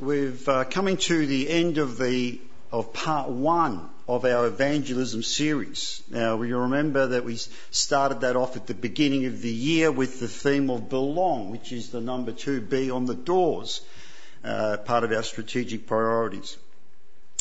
we've 0.00 0.48
uh, 0.48 0.64
coming 0.64 0.96
to 0.96 1.26
the 1.26 1.48
end 1.48 1.78
of 1.78 1.98
the 1.98 2.40
of 2.72 2.92
part 2.92 3.28
one 3.28 3.88
of 4.08 4.24
our 4.24 4.46
evangelism 4.46 5.22
series. 5.22 6.02
Now, 6.10 6.42
you 6.42 6.58
remember 6.58 7.08
that 7.08 7.24
we 7.24 7.38
started 7.70 8.20
that 8.20 8.36
off 8.36 8.56
at 8.56 8.66
the 8.66 8.74
beginning 8.74 9.26
of 9.26 9.40
the 9.40 9.50
year 9.50 9.90
with 9.90 10.20
the 10.20 10.28
theme 10.28 10.70
of 10.70 10.88
belong, 10.88 11.50
which 11.50 11.72
is 11.72 11.90
the 11.90 12.00
number 12.00 12.32
two 12.32 12.60
B 12.60 12.90
on 12.90 13.06
the 13.06 13.14
doors, 13.14 13.80
uh, 14.44 14.76
part 14.78 15.04
of 15.04 15.12
our 15.12 15.22
strategic 15.22 15.86
priorities. 15.86 16.56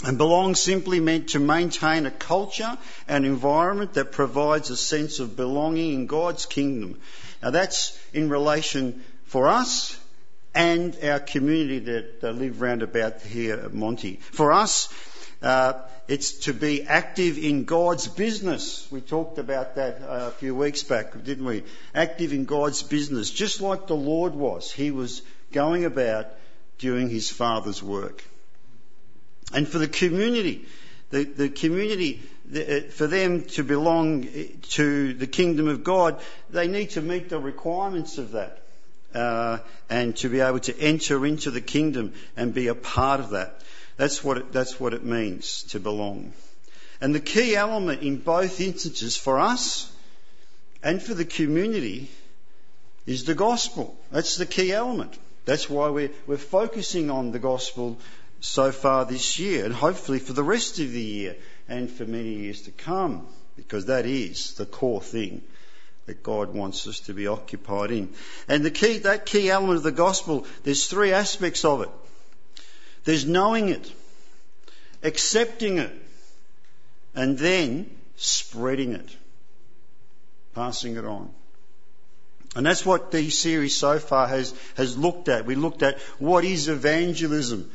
And 0.04 0.18
belong 0.18 0.56
simply 0.56 1.00
meant 1.00 1.30
to 1.30 1.40
maintain 1.40 2.06
a 2.06 2.12
culture 2.12 2.78
and 3.08 3.26
environment 3.26 3.94
that 3.94 4.12
provides 4.12 4.70
a 4.70 4.78
sense 4.78 5.20
of 5.20 5.36
belonging 5.36 5.94
in 5.94 6.06
God's 6.06 6.46
kingdom. 6.46 7.00
Now 7.42 7.52
that's 7.52 7.98
in 8.14 8.30
relation 8.30 9.04
for 9.26 9.48
us 9.48 9.98
and 10.56 10.98
our 11.04 11.20
community 11.20 11.80
that 11.80 12.24
uh, 12.24 12.32
live 12.32 12.62
round 12.62 12.82
about 12.82 13.22
here 13.22 13.56
at 13.56 13.74
Monty. 13.74 14.16
For 14.32 14.54
us, 14.54 14.88
uh, 15.42 15.74
it's 16.08 16.46
to 16.46 16.54
be 16.54 16.84
active 16.84 17.38
in 17.38 17.66
God's 17.66 18.08
business. 18.08 18.88
We 18.90 19.02
talked 19.02 19.38
about 19.38 19.76
that 19.76 20.02
uh, 20.02 20.28
a 20.28 20.32
few 20.32 20.56
weeks 20.56 20.82
back, 20.82 21.12
didn't 21.24 21.46
we? 21.46 21.64
Active 21.94 22.32
in 22.32 22.46
God's 22.46 22.84
business, 22.84 23.30
just 23.30 23.60
like 23.60 23.88
the 23.88 23.96
Lord 23.96 24.34
was. 24.34 24.72
He 24.72 24.92
was 24.92 25.22
going 25.52 25.84
about 25.84 26.28
doing 26.78 27.10
his 27.10 27.30
Father's 27.30 27.84
work. 27.84 28.24
And 29.54 29.68
for 29.68 29.78
the 29.78 29.90
community, 29.90 30.66
the, 31.10 31.26
the 31.26 31.50
community, 31.50 32.22
the, 32.46 32.88
uh, 32.88 32.90
for 32.92 33.08
them 33.08 33.44
to 33.44 33.64
belong 33.64 34.28
to 34.70 35.14
the 35.14 35.28
kingdom 35.28 35.68
of 35.68 35.84
God, 35.84 36.22
they 36.50 36.68
need 36.68 36.92
to 36.92 37.02
meet 37.02 37.28
the 37.28 37.40
requirements 37.40 38.18
of 38.18 38.32
that 38.32 38.65
uh, 39.16 39.60
and 39.90 40.16
to 40.18 40.30
be 40.30 40.40
able 40.42 40.60
to 40.60 40.80
enter 40.80 41.26
into 41.26 41.52
the 41.52 41.62
kingdom 41.62 42.14
and 42.36 42.54
be 42.54 42.68
a 42.68 42.76
part 42.76 43.20
of 43.20 43.32
that. 43.32 43.62
That's 43.98 44.24
what 44.24 44.38
it, 44.38 44.52
that's 44.52 44.80
what 44.80 44.94
it 44.94 45.04
means 45.04 45.64
to 45.70 45.80
belong. 45.80 46.34
And 47.02 47.14
the 47.14 47.20
key 47.20 47.56
element 47.56 48.02
in 48.02 48.18
both 48.18 48.60
instances 48.60 49.18
for 49.18 49.40
us 49.40 49.92
and 50.84 51.02
for 51.02 51.14
the 51.14 51.26
community 51.26 52.10
is 53.06 53.26
the 53.26 53.36
gospel. 53.36 53.98
That's 54.12 54.38
the 54.38 54.46
key 54.46 54.72
element. 54.72 55.18
That's 55.46 55.70
why 55.70 55.90
we're, 55.90 56.12
we're 56.26 56.38
focusing 56.38 57.10
on 57.10 57.32
the 57.32 57.40
gospel 57.40 57.98
so 58.40 58.72
far 58.72 59.06
this 59.06 59.40
year 59.40 59.66
and 59.66 59.74
hopefully 59.74 60.20
for 60.20 60.34
the 60.34 60.44
rest 60.44 60.80
of 60.80 60.92
the 60.92 61.02
year 61.02 61.36
and 61.68 61.90
for 61.90 62.06
many 62.06 62.34
years 62.34 62.62
to 62.64 62.72
come 62.72 63.28
because 63.56 63.86
that 63.86 64.06
is 64.06 64.54
the 64.56 64.66
core 64.66 65.02
thing 65.02 65.42
that 66.06 66.22
God 66.22 66.54
wants 66.54 66.88
us 66.88 67.00
to 67.02 67.14
be 67.14 67.28
occupied 67.28 67.92
in. 67.92 68.14
And 68.48 68.64
the 68.64 68.72
key, 68.72 69.00
that 69.00 69.26
key 69.26 69.50
element 69.50 69.78
of 69.78 69.84
the 69.84 69.92
gospel, 69.92 70.46
there's 70.64 70.88
three 70.88 71.12
aspects 71.12 71.66
of 71.66 71.82
it. 71.82 71.90
There's 73.06 73.26
knowing 73.26 73.70
it, 73.70 73.92
accepting 75.04 75.80
it, 75.80 75.94
and 77.16 77.38
then 77.38 77.90
spreading 78.18 78.94
it, 78.94 79.10
passing 80.54 80.96
it 80.96 81.06
on. 81.06 81.32
And 82.56 82.66
that's 82.66 82.86
what 82.86 83.12
the 83.12 83.30
series 83.30 83.76
so 83.76 84.00
far 84.00 84.28
has, 84.28 84.54
has 84.76 84.98
looked 84.98 85.28
at. 85.28 85.46
We 85.46 85.56
looked 85.56 85.84
at 85.84 86.00
what 86.20 86.46
is 86.46 86.70
evangelism, 86.70 87.70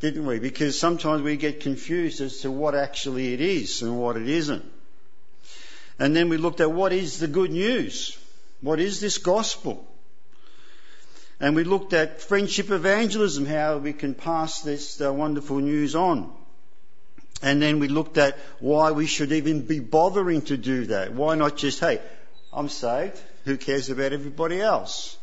didn't 0.00 0.24
we? 0.24 0.38
Because 0.38 0.78
sometimes 0.78 1.22
we 1.22 1.36
get 1.36 1.60
confused 1.60 2.20
as 2.20 2.40
to 2.42 2.50
what 2.50 2.74
actually 2.74 3.34
it 3.34 3.40
is 3.40 3.82
and 3.82 3.98
what 3.98 4.16
it 4.16 4.28
isn't. 4.28 4.64
And 6.02 6.16
then 6.16 6.28
we 6.28 6.36
looked 6.36 6.60
at 6.60 6.72
what 6.72 6.92
is 6.92 7.20
the 7.20 7.28
good 7.28 7.52
news? 7.52 8.18
What 8.60 8.80
is 8.80 8.98
this 8.98 9.18
gospel? 9.18 9.86
And 11.38 11.54
we 11.54 11.62
looked 11.62 11.92
at 11.92 12.20
friendship 12.20 12.72
evangelism, 12.72 13.46
how 13.46 13.78
we 13.78 13.92
can 13.92 14.14
pass 14.14 14.62
this 14.62 15.00
uh, 15.00 15.12
wonderful 15.12 15.58
news 15.58 15.94
on. 15.94 16.32
And 17.40 17.62
then 17.62 17.78
we 17.78 17.86
looked 17.86 18.18
at 18.18 18.36
why 18.58 18.90
we 18.90 19.06
should 19.06 19.30
even 19.30 19.64
be 19.64 19.78
bothering 19.78 20.42
to 20.42 20.56
do 20.56 20.86
that. 20.86 21.12
Why 21.14 21.36
not 21.36 21.56
just, 21.56 21.78
hey, 21.78 22.00
I'm 22.52 22.68
saved, 22.68 23.22
who 23.44 23.56
cares 23.56 23.88
about 23.88 24.12
everybody 24.12 24.60
else? 24.60 25.16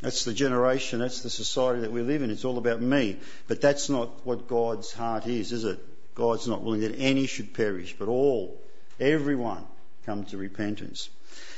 That's 0.00 0.24
the 0.24 0.34
generation, 0.34 0.98
that's 0.98 1.22
the 1.22 1.30
society 1.30 1.82
that 1.82 1.92
we 1.92 2.02
live 2.02 2.22
in. 2.22 2.30
It's 2.30 2.44
all 2.44 2.58
about 2.58 2.80
me. 2.80 3.20
But 3.46 3.60
that's 3.60 3.88
not 3.88 4.26
what 4.26 4.48
God's 4.48 4.90
heart 4.90 5.28
is, 5.28 5.52
is 5.52 5.62
it? 5.62 5.78
God's 6.16 6.48
not 6.48 6.64
willing 6.64 6.80
that 6.80 6.98
any 6.98 7.28
should 7.28 7.54
perish, 7.54 7.94
but 7.96 8.08
all 8.08 8.65
Everyone 8.98 9.64
come 10.04 10.24
to 10.26 10.36
repentance. 10.36 11.08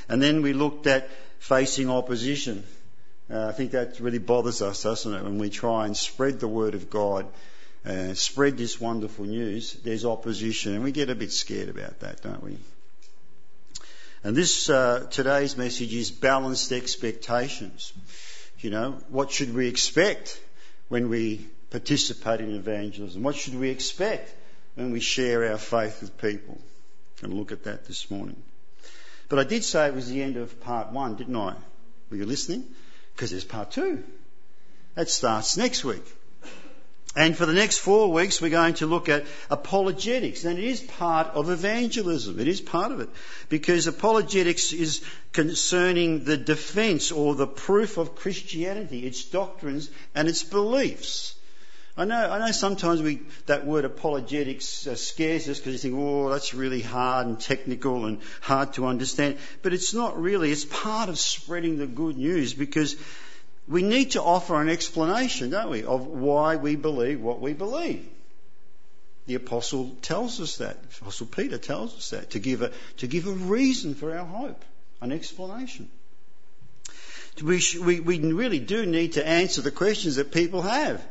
And 0.07 0.21
then 0.21 0.41
we 0.41 0.53
looked 0.53 0.87
at 0.87 1.09
facing 1.39 1.89
opposition. 1.89 2.63
Uh, 3.31 3.47
I 3.47 3.51
think 3.51 3.71
that 3.71 3.99
really 3.99 4.17
bothers 4.17 4.61
us, 4.61 4.83
doesn't 4.83 5.13
it? 5.13 5.23
When 5.23 5.37
we 5.37 5.49
try 5.49 5.85
and 5.85 5.95
spread 5.95 6.39
the 6.39 6.47
word 6.47 6.73
of 6.73 6.89
God, 6.89 7.27
uh, 7.85 8.13
spread 8.13 8.57
this 8.57 8.81
wonderful 8.81 9.25
news, 9.25 9.73
there's 9.83 10.03
opposition, 10.03 10.73
and 10.73 10.83
we 10.83 10.91
get 10.91 11.09
a 11.09 11.15
bit 11.15 11.31
scared 11.31 11.69
about 11.69 11.99
that, 11.99 12.21
don't 12.21 12.43
we? 12.43 12.57
And 14.23 14.35
this 14.35 14.69
uh, 14.69 15.07
today's 15.09 15.55
message 15.55 15.93
is 15.93 16.11
balanced 16.11 16.73
expectations. 16.73 17.93
You 18.59 18.69
know, 18.71 18.97
what 19.07 19.31
should 19.31 19.55
we 19.55 19.69
expect 19.69 20.41
when 20.89 21.07
we 21.07 21.47
participate 21.69 22.41
in 22.41 22.53
evangelism? 22.53 23.23
What 23.23 23.35
should 23.35 23.57
we 23.57 23.69
expect 23.69 24.33
when 24.75 24.91
we 24.91 24.99
share 24.99 25.49
our 25.51 25.57
faith 25.57 26.01
with 26.01 26.17
people? 26.17 26.59
To 27.21 27.37
look 27.37 27.51
at 27.51 27.63
that 27.65 27.85
this 27.85 28.09
morning. 28.09 28.41
But 29.27 29.39
I 29.39 29.43
did 29.43 29.63
say 29.63 29.87
it 29.87 29.93
was 29.93 30.09
the 30.09 30.23
end 30.23 30.37
of 30.37 30.59
part 30.61 30.91
one, 30.91 31.15
didn't 31.15 31.35
I? 31.35 31.55
Were 32.09 32.17
you 32.17 32.25
listening? 32.25 32.65
Because 33.15 33.31
there's 33.31 33.43
part 33.43 33.71
two. 33.71 34.03
That 34.95 35.09
starts 35.09 35.57
next 35.57 35.83
week. 35.83 36.03
And 37.15 37.35
for 37.35 37.45
the 37.45 37.53
next 37.53 37.79
four 37.79 38.11
weeks, 38.11 38.39
we're 38.39 38.49
going 38.49 38.75
to 38.75 38.85
look 38.85 39.09
at 39.09 39.25
apologetics. 39.49 40.45
And 40.45 40.59
it 40.59 40.65
is 40.65 40.79
part 40.79 41.27
of 41.27 41.49
evangelism. 41.49 42.39
It 42.39 42.47
is 42.47 42.61
part 42.61 42.91
of 42.91 42.99
it. 42.99 43.09
Because 43.49 43.87
apologetics 43.87 44.73
is 44.73 45.03
concerning 45.33 46.23
the 46.23 46.37
defense 46.37 47.11
or 47.11 47.33
the 47.33 47.47
proof 47.47 47.97
of 47.97 48.15
Christianity, 48.15 49.07
its 49.07 49.23
doctrines 49.23 49.89
and 50.13 50.27
its 50.27 50.43
beliefs. 50.43 51.35
I 51.99 52.05
know, 52.05 52.31
I 52.31 52.39
know 52.39 52.51
sometimes 52.53 53.01
we, 53.01 53.19
that 53.47 53.65
word 53.65 53.83
apologetics 53.83 54.87
uh, 54.87 54.95
scares 54.95 55.49
us 55.49 55.59
because 55.59 55.73
you 55.73 55.79
think, 55.79 55.95
oh, 55.97 56.29
that's 56.29 56.53
really 56.53 56.81
hard 56.81 57.27
and 57.27 57.37
technical 57.37 58.05
and 58.05 58.21
hard 58.39 58.71
to 58.75 58.85
understand. 58.85 59.37
But 59.63 59.73
it's 59.73 59.93
not 59.93 60.17
really. 60.17 60.49
It's 60.49 60.63
part 60.63 61.09
of 61.09 61.19
spreading 61.19 61.77
the 61.77 61.87
good 61.87 62.17
news 62.17 62.53
because 62.53 62.95
we 63.67 63.81
need 63.83 64.11
to 64.11 64.23
offer 64.23 64.61
an 64.61 64.69
explanation, 64.69 65.49
don't 65.49 65.71
we, 65.71 65.83
of 65.83 66.07
why 66.07 66.55
we 66.55 66.77
believe 66.77 67.19
what 67.19 67.41
we 67.41 67.51
believe. 67.51 68.07
The 69.27 69.35
apostle 69.35 69.97
tells 70.01 70.39
us 70.39 70.59
that. 70.59 70.77
Apostle 71.01 71.27
Peter 71.27 71.57
tells 71.57 71.93
us 71.97 72.11
that 72.11 72.29
to 72.29 72.39
give 72.39 72.61
a, 72.61 72.71
to 72.99 73.07
give 73.07 73.27
a 73.27 73.33
reason 73.33 73.93
for 73.93 74.17
our 74.17 74.25
hope, 74.25 74.63
an 75.01 75.11
explanation. 75.11 75.89
We, 77.43 77.59
sh- 77.59 77.75
we, 77.75 77.99
we 77.99 78.19
really 78.19 78.59
do 78.59 78.85
need 78.85 79.13
to 79.13 79.27
answer 79.27 79.61
the 79.61 79.69
questions 79.69 80.15
that 80.15 80.31
people 80.31 80.61
have 80.61 81.05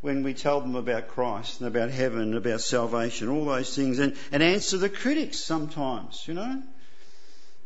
when 0.00 0.22
we 0.22 0.32
tell 0.32 0.60
them 0.60 0.76
about 0.76 1.08
Christ 1.08 1.60
and 1.60 1.68
about 1.68 1.90
heaven 1.90 2.20
and 2.20 2.34
about 2.34 2.60
salvation, 2.60 3.28
all 3.28 3.44
those 3.44 3.74
things, 3.74 3.98
and, 3.98 4.16
and 4.32 4.42
answer 4.42 4.78
the 4.78 4.88
critics 4.88 5.38
sometimes, 5.38 6.26
you 6.26 6.34
know. 6.34 6.62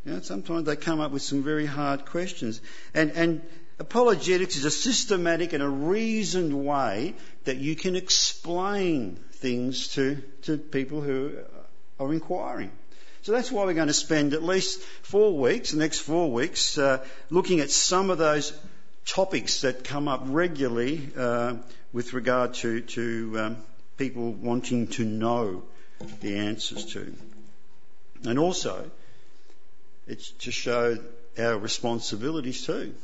You 0.04 0.12
know, 0.12 0.20
sometimes 0.20 0.66
they 0.66 0.76
come 0.76 1.00
up 1.00 1.12
with 1.12 1.22
some 1.22 1.42
very 1.42 1.64
hard 1.64 2.04
questions. 2.04 2.60
And, 2.92 3.12
and 3.12 3.42
apologetics 3.78 4.56
is 4.56 4.64
a 4.64 4.70
systematic 4.70 5.52
and 5.52 5.62
a 5.62 5.68
reasoned 5.68 6.64
way 6.64 7.14
that 7.44 7.56
you 7.56 7.74
can 7.76 7.96
explain 7.96 9.16
things 9.32 9.88
to, 9.94 10.22
to 10.42 10.58
people 10.58 11.00
who 11.00 11.36
are 11.98 12.12
inquiring. 12.12 12.70
So 13.22 13.32
that's 13.32 13.50
why 13.50 13.64
we're 13.64 13.74
going 13.74 13.88
to 13.88 13.94
spend 13.94 14.34
at 14.34 14.42
least 14.42 14.82
four 15.02 15.38
weeks, 15.38 15.70
the 15.70 15.78
next 15.78 16.00
four 16.00 16.30
weeks, 16.30 16.76
uh, 16.76 17.02
looking 17.30 17.60
at 17.60 17.70
some 17.70 18.10
of 18.10 18.18
those 18.18 18.52
topics 19.06 19.60
that 19.62 19.84
come 19.84 20.08
up 20.08 20.22
regularly 20.26 21.08
uh, 21.16 21.56
with 21.92 22.12
regard 22.12 22.54
to, 22.54 22.80
to 22.80 23.34
um, 23.38 23.56
people 23.96 24.32
wanting 24.32 24.88
to 24.88 25.04
know 25.04 25.62
the 26.20 26.36
answers 26.36 26.86
to. 26.86 27.14
And 28.24 28.38
also, 28.38 28.90
it's 30.06 30.30
to 30.30 30.50
show 30.50 30.98
our 31.38 31.58
responsibilities 31.58 32.64
too. 32.66 32.94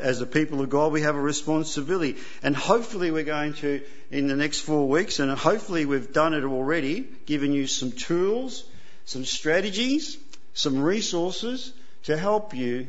As 0.00 0.20
a 0.20 0.26
people 0.26 0.60
of 0.60 0.70
God, 0.70 0.92
we 0.92 1.02
have 1.02 1.14
a 1.14 1.20
responsibility. 1.20 2.16
And 2.42 2.56
hopefully 2.56 3.10
we're 3.10 3.22
going 3.22 3.54
to, 3.54 3.82
in 4.10 4.26
the 4.26 4.34
next 4.34 4.60
four 4.60 4.88
weeks, 4.88 5.20
and 5.20 5.30
hopefully 5.30 5.86
we've 5.86 6.12
done 6.12 6.34
it 6.34 6.44
already, 6.44 7.06
given 7.26 7.52
you 7.52 7.66
some 7.66 7.92
tools, 7.92 8.64
some 9.04 9.24
strategies, 9.24 10.18
some 10.54 10.82
resources 10.82 11.72
to 12.04 12.16
help 12.16 12.54
you 12.54 12.88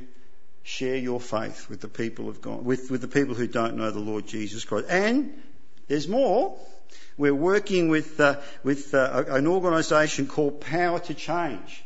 share 0.68 0.98
your 0.98 1.22
faith 1.22 1.69
with 1.69 1.80
the 1.80 1.88
people 1.88 2.28
of 2.28 2.42
God, 2.42 2.66
with, 2.66 2.92
with 2.92 3.00
the 3.00 3.08
people 3.08 3.34
who 3.34 3.48
don't 3.48 3.78
know 3.78 3.90
the 3.90 4.00
Lord 4.00 4.28
Jesus 4.28 4.66
Christ. 4.66 4.88
And 4.90 5.42
there's 5.88 6.10
more. 6.10 6.58
We're 7.18 7.34
working 7.34 7.88
with, 7.88 8.19
uh, 8.19 8.42
with 8.66 8.94
uh, 8.94 9.24
an 9.30 9.48
organisation 9.48 10.28
called 10.28 10.60
Power 10.60 11.00
to 11.00 11.14
Change. 11.14 11.86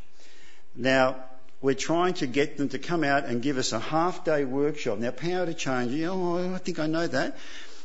Now, 0.75 1.23
we're 1.61 1.75
trying 1.75 2.15
to 2.15 2.27
get 2.27 2.57
them 2.57 2.69
to 2.69 2.79
come 2.79 3.03
out 3.03 3.25
and 3.25 3.39
give 3.43 3.59
us 3.59 3.71
a 3.71 3.79
half 3.79 4.25
day 4.25 4.45
workshop. 4.45 4.97
Now, 4.97 5.11
Power 5.11 5.45
to 5.45 5.53
Change, 5.53 6.01
oh, 6.01 6.51
I 6.51 6.57
think 6.57 6.79
I 6.79 6.87
know 6.87 7.05
that. 7.05 7.37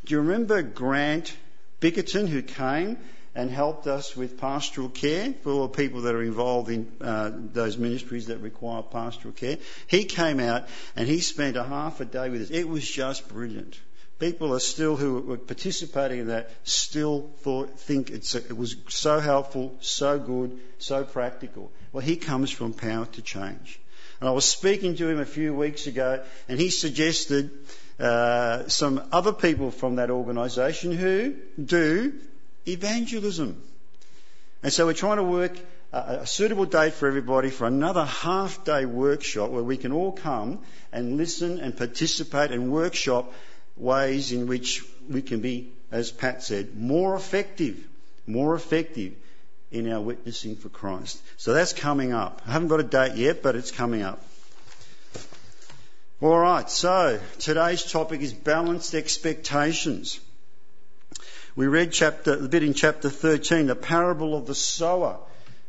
Do 0.07 0.15
you 0.15 0.23
remember 0.23 0.63
Grant 0.63 1.37
Bickerton 1.83 2.27
who 2.27 2.41
came 2.41 2.97
and 3.37 3.50
helped 3.50 3.87
us 3.87 4.17
with 4.17 4.41
pastoral 4.41 4.88
care 4.88 5.35
for 5.43 5.69
people 5.69 6.00
that 6.03 6.15
are 6.15 6.23
involved 6.23 6.71
in 6.71 6.91
uh, 7.03 7.31
those 7.53 7.77
ministries 7.77 8.27
that 8.29 8.38
require 8.38 8.83
pastoral 8.83 9.33
care? 9.33 9.59
He 9.87 10.05
came 10.05 10.41
out 10.41 10.67
and 10.97 11.06
he 11.06 11.21
spent 11.21 11.56
a 11.56 11.62
half 11.62 12.00
a 12.00 12.06
day 12.06 12.31
with 12.31 12.43
us. 12.43 12.50
It 12.50 12.67
was 12.67 12.88
just 12.88 13.29
brilliant. 13.29 13.79
People 14.19 14.55
are 14.55 14.61
still 14.61 14.97
who 14.97 15.21
were 15.21 15.37
participating 15.37 16.21
in 16.21 16.27
that 16.29 16.50
still 16.65 17.31
thought, 17.41 17.79
think 17.79 18.11
it 18.11 18.56
was 18.56 18.77
so 18.88 19.21
helpful, 19.21 19.77
so 19.81 20.19
good, 20.19 20.59
so 20.79 21.05
practical. 21.05 21.71
Well, 21.93 22.03
he 22.03 22.17
comes 22.17 22.50
from 22.50 22.73
power 22.73 23.05
to 23.05 23.21
change. 23.21 23.79
And 24.19 24.31
I 24.31 24.33
was 24.33 24.47
speaking 24.47 24.97
to 24.97 25.09
him 25.11 25.21
a 25.21 25.27
few 25.27 25.53
weeks 25.53 25.87
ago, 25.87 26.25
and 26.49 26.59
he 26.59 26.71
suggested 26.71 27.50
uh, 28.00 28.69
some 28.69 29.03
other 29.12 29.35
people 29.35 29.71
from 29.71 29.97
that 29.97 30.11
organisation 30.11 30.93
who 30.93 31.35
do 31.62 32.15
evangelism. 32.67 33.63
And 34.63 34.73
so 34.73 34.87
we're 34.87 34.95
trying 34.95 35.19
to 35.19 35.25
work 35.25 35.53
a, 35.93 36.27
suitable 36.27 36.67
date 36.67 36.95
for 36.95 37.07
everybody 37.09 37.51
for 37.51 37.67
another 37.67 38.05
half 38.05 38.65
day 38.65 38.85
workshop 38.85 39.51
where 39.51 39.63
we 39.63 39.77
can 39.77 39.93
all 39.93 40.13
come 40.13 40.61
and 40.93 41.17
listen 41.17 41.61
and 41.61 41.77
participate 41.77 42.51
and 42.51 42.73
workshop 42.73 43.33
ways 43.77 44.33
in 44.33 44.47
which 44.47 44.85
we 45.09 45.23
can 45.23 45.41
be, 45.41 45.71
as 45.91 46.11
Pat 46.11 46.43
said, 46.43 46.77
more 46.77 47.15
effective, 47.15 47.87
more 48.27 48.55
effective 48.55 49.15
in 49.71 49.91
our 49.91 50.01
witnessing 50.01 50.57
for 50.57 50.69
Christ. 50.69 51.21
So 51.37 51.53
that's 51.53 51.73
coming 51.73 52.12
up. 52.12 52.43
I 52.47 52.53
haven't 52.53 52.69
got 52.69 52.81
a 52.81 52.85
date 52.85 53.17
yet, 53.17 53.43
but 53.43 53.57
it's 53.57 53.71
coming 53.71 54.03
up. 54.03 54.23
All 56.23 56.39
right, 56.39 56.69
so 56.71 57.21
today's 57.39 57.85
topic 57.85 58.23
is 58.23 58.33
balanced 58.33 58.95
expectations. 58.95 60.19
We 61.56 61.69
read 61.69 61.91
chapter, 61.91 62.37
the 62.37 62.50
bit 62.50 62.62
in 62.62 62.75
chapter 62.75 63.08
13, 63.08 63.67
the 63.67 63.75
parable 63.75 64.37
of 64.37 64.47
the 64.47 64.55
sower. 64.55 65.17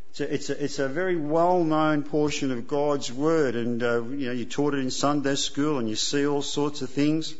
It's 0.10 0.20
a, 0.20 0.34
it's 0.34 0.50
a, 0.50 0.64
it's 0.66 0.80
a 0.80 0.90
very 0.90 1.16
well-known 1.16 2.04
portion 2.04 2.52
of 2.52 2.68
God's 2.68 3.10
Word, 3.10 3.56
and 3.56 3.82
uh, 3.82 4.04
you 4.04 4.28
know 4.28 4.34
you 4.34 4.44
taught 4.44 4.74
it 4.74 4.80
in 4.80 4.92
Sunday 4.92 5.36
school, 5.36 5.80
and 5.80 5.88
you 5.88 5.96
see 5.96 6.28
all 6.28 6.42
sorts 6.42 6.82
of 6.82 6.90
things 6.90 7.34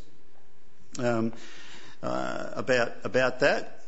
um, 0.98 1.34
uh, 2.02 2.52
about 2.54 2.94
about 3.04 3.42
that. 3.42 3.84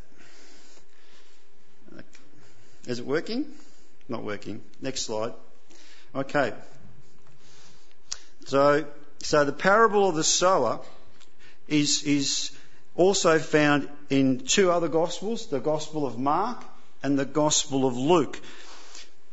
Is 2.86 3.00
it 3.00 3.06
working? 3.06 3.46
Not 4.10 4.24
working. 4.24 4.62
Next 4.82 5.04
slide. 5.04 5.34
Okay. 6.14 6.54
So, 8.48 8.86
so 9.20 9.46
the 9.46 9.54
parable 9.54 10.10
of 10.10 10.16
the 10.16 10.24
sower 10.26 10.82
is 11.70 12.04
is 12.04 12.52
also 13.00 13.40
found 13.40 13.88
in 14.10 14.40
two 14.40 14.70
other 14.70 14.90
Gospels, 14.90 15.48
the 15.48 15.62
Gospel 15.62 16.06
of 16.06 16.20
Mark 16.20 16.62
and 17.02 17.18
the 17.18 17.24
Gospel 17.24 17.88
of 17.88 17.96
Luke. 17.96 18.38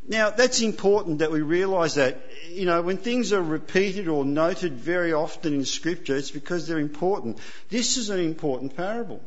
Now, 0.07 0.31
that's 0.31 0.61
important 0.61 1.19
that 1.19 1.33
we 1.33 1.43
realise 1.43 1.95
that. 1.95 2.21
You 2.49 2.65
know, 2.65 2.81
when 2.81 2.97
things 2.97 3.33
are 3.33 3.43
repeated 3.43 4.07
or 4.07 4.25
noted 4.25 4.75
very 4.75 5.13
often 5.13 5.53
in 5.53 5.65
Scripture, 5.65 6.17
it's 6.17 6.31
because 6.31 6.69
they're 6.69 6.79
important. 6.79 7.39
This 7.69 7.97
is 7.97 8.09
an 8.09 8.21
important 8.21 8.77
parable. 8.77 9.21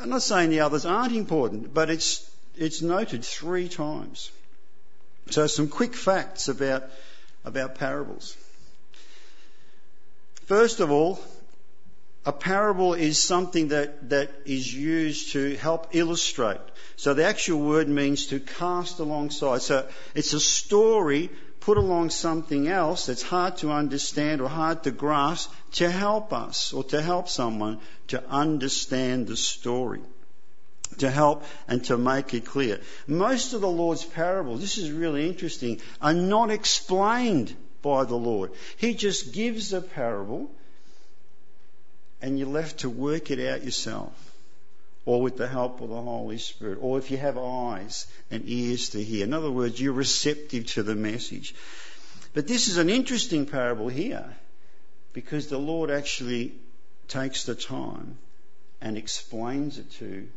I'm 0.00 0.10
not 0.10 0.22
saying 0.22 0.50
the 0.50 0.60
others 0.60 0.84
aren't 0.84 1.14
important, 1.14 1.72
but 1.72 1.88
it's, 1.88 2.28
it's 2.56 2.82
noted 2.82 3.24
three 3.24 3.68
times. 3.68 4.32
So, 5.30 5.46
some 5.46 5.68
quick 5.68 5.94
facts 5.94 6.48
about, 6.48 6.82
about 7.44 7.76
parables. 7.76 8.36
First 10.46 10.80
of 10.80 10.90
all, 10.90 11.20
a 12.24 12.32
parable 12.32 12.94
is 12.94 13.18
something 13.18 13.68
that, 13.68 14.10
that 14.10 14.30
is 14.44 14.72
used 14.72 15.32
to 15.32 15.56
help 15.56 15.88
illustrate. 15.92 16.60
So 16.96 17.14
the 17.14 17.24
actual 17.24 17.60
word 17.60 17.88
means 17.88 18.26
to 18.26 18.38
cast 18.38 19.00
alongside. 19.00 19.62
So 19.62 19.88
it's 20.14 20.32
a 20.32 20.40
story 20.40 21.30
put 21.58 21.78
along 21.78 22.10
something 22.10 22.68
else 22.68 23.06
that's 23.06 23.22
hard 23.22 23.56
to 23.56 23.70
understand 23.70 24.40
or 24.40 24.48
hard 24.48 24.84
to 24.84 24.90
grasp 24.90 25.52
to 25.72 25.90
help 25.90 26.32
us 26.32 26.72
or 26.72 26.84
to 26.84 27.02
help 27.02 27.28
someone 27.28 27.80
to 28.08 28.22
understand 28.28 29.26
the 29.26 29.36
story. 29.36 30.00
To 30.98 31.10
help 31.10 31.44
and 31.66 31.82
to 31.86 31.96
make 31.96 32.34
it 32.34 32.44
clear. 32.44 32.80
Most 33.06 33.54
of 33.54 33.62
the 33.62 33.70
Lord's 33.70 34.04
parables, 34.04 34.60
this 34.60 34.78
is 34.78 34.92
really 34.92 35.26
interesting, 35.26 35.80
are 36.00 36.12
not 36.12 36.50
explained 36.50 37.56
by 37.80 38.04
the 38.04 38.16
Lord. 38.16 38.52
He 38.76 38.94
just 38.94 39.32
gives 39.32 39.72
a 39.72 39.80
parable 39.80 40.50
and 42.22 42.38
you're 42.38 42.48
left 42.48 42.78
to 42.78 42.88
work 42.88 43.30
it 43.32 43.44
out 43.44 43.64
yourself, 43.64 44.12
or 45.04 45.20
with 45.20 45.36
the 45.36 45.48
help 45.48 45.80
of 45.80 45.88
the 45.88 46.00
Holy 46.00 46.38
Spirit, 46.38 46.78
or 46.80 46.96
if 46.98 47.10
you 47.10 47.16
have 47.16 47.36
eyes 47.36 48.06
and 48.30 48.44
ears 48.46 48.90
to 48.90 49.02
hear. 49.02 49.24
In 49.24 49.34
other 49.34 49.50
words, 49.50 49.80
you're 49.80 49.92
receptive 49.92 50.66
to 50.68 50.84
the 50.84 50.94
message. 50.94 51.54
But 52.32 52.46
this 52.46 52.68
is 52.68 52.78
an 52.78 52.88
interesting 52.88 53.44
parable 53.44 53.88
here 53.88 54.24
because 55.12 55.48
the 55.48 55.58
Lord 55.58 55.90
actually 55.90 56.54
takes 57.08 57.44
the 57.44 57.56
time 57.56 58.16
and 58.80 58.96
explains 58.96 59.78
it 59.78 59.90
to 59.92 60.28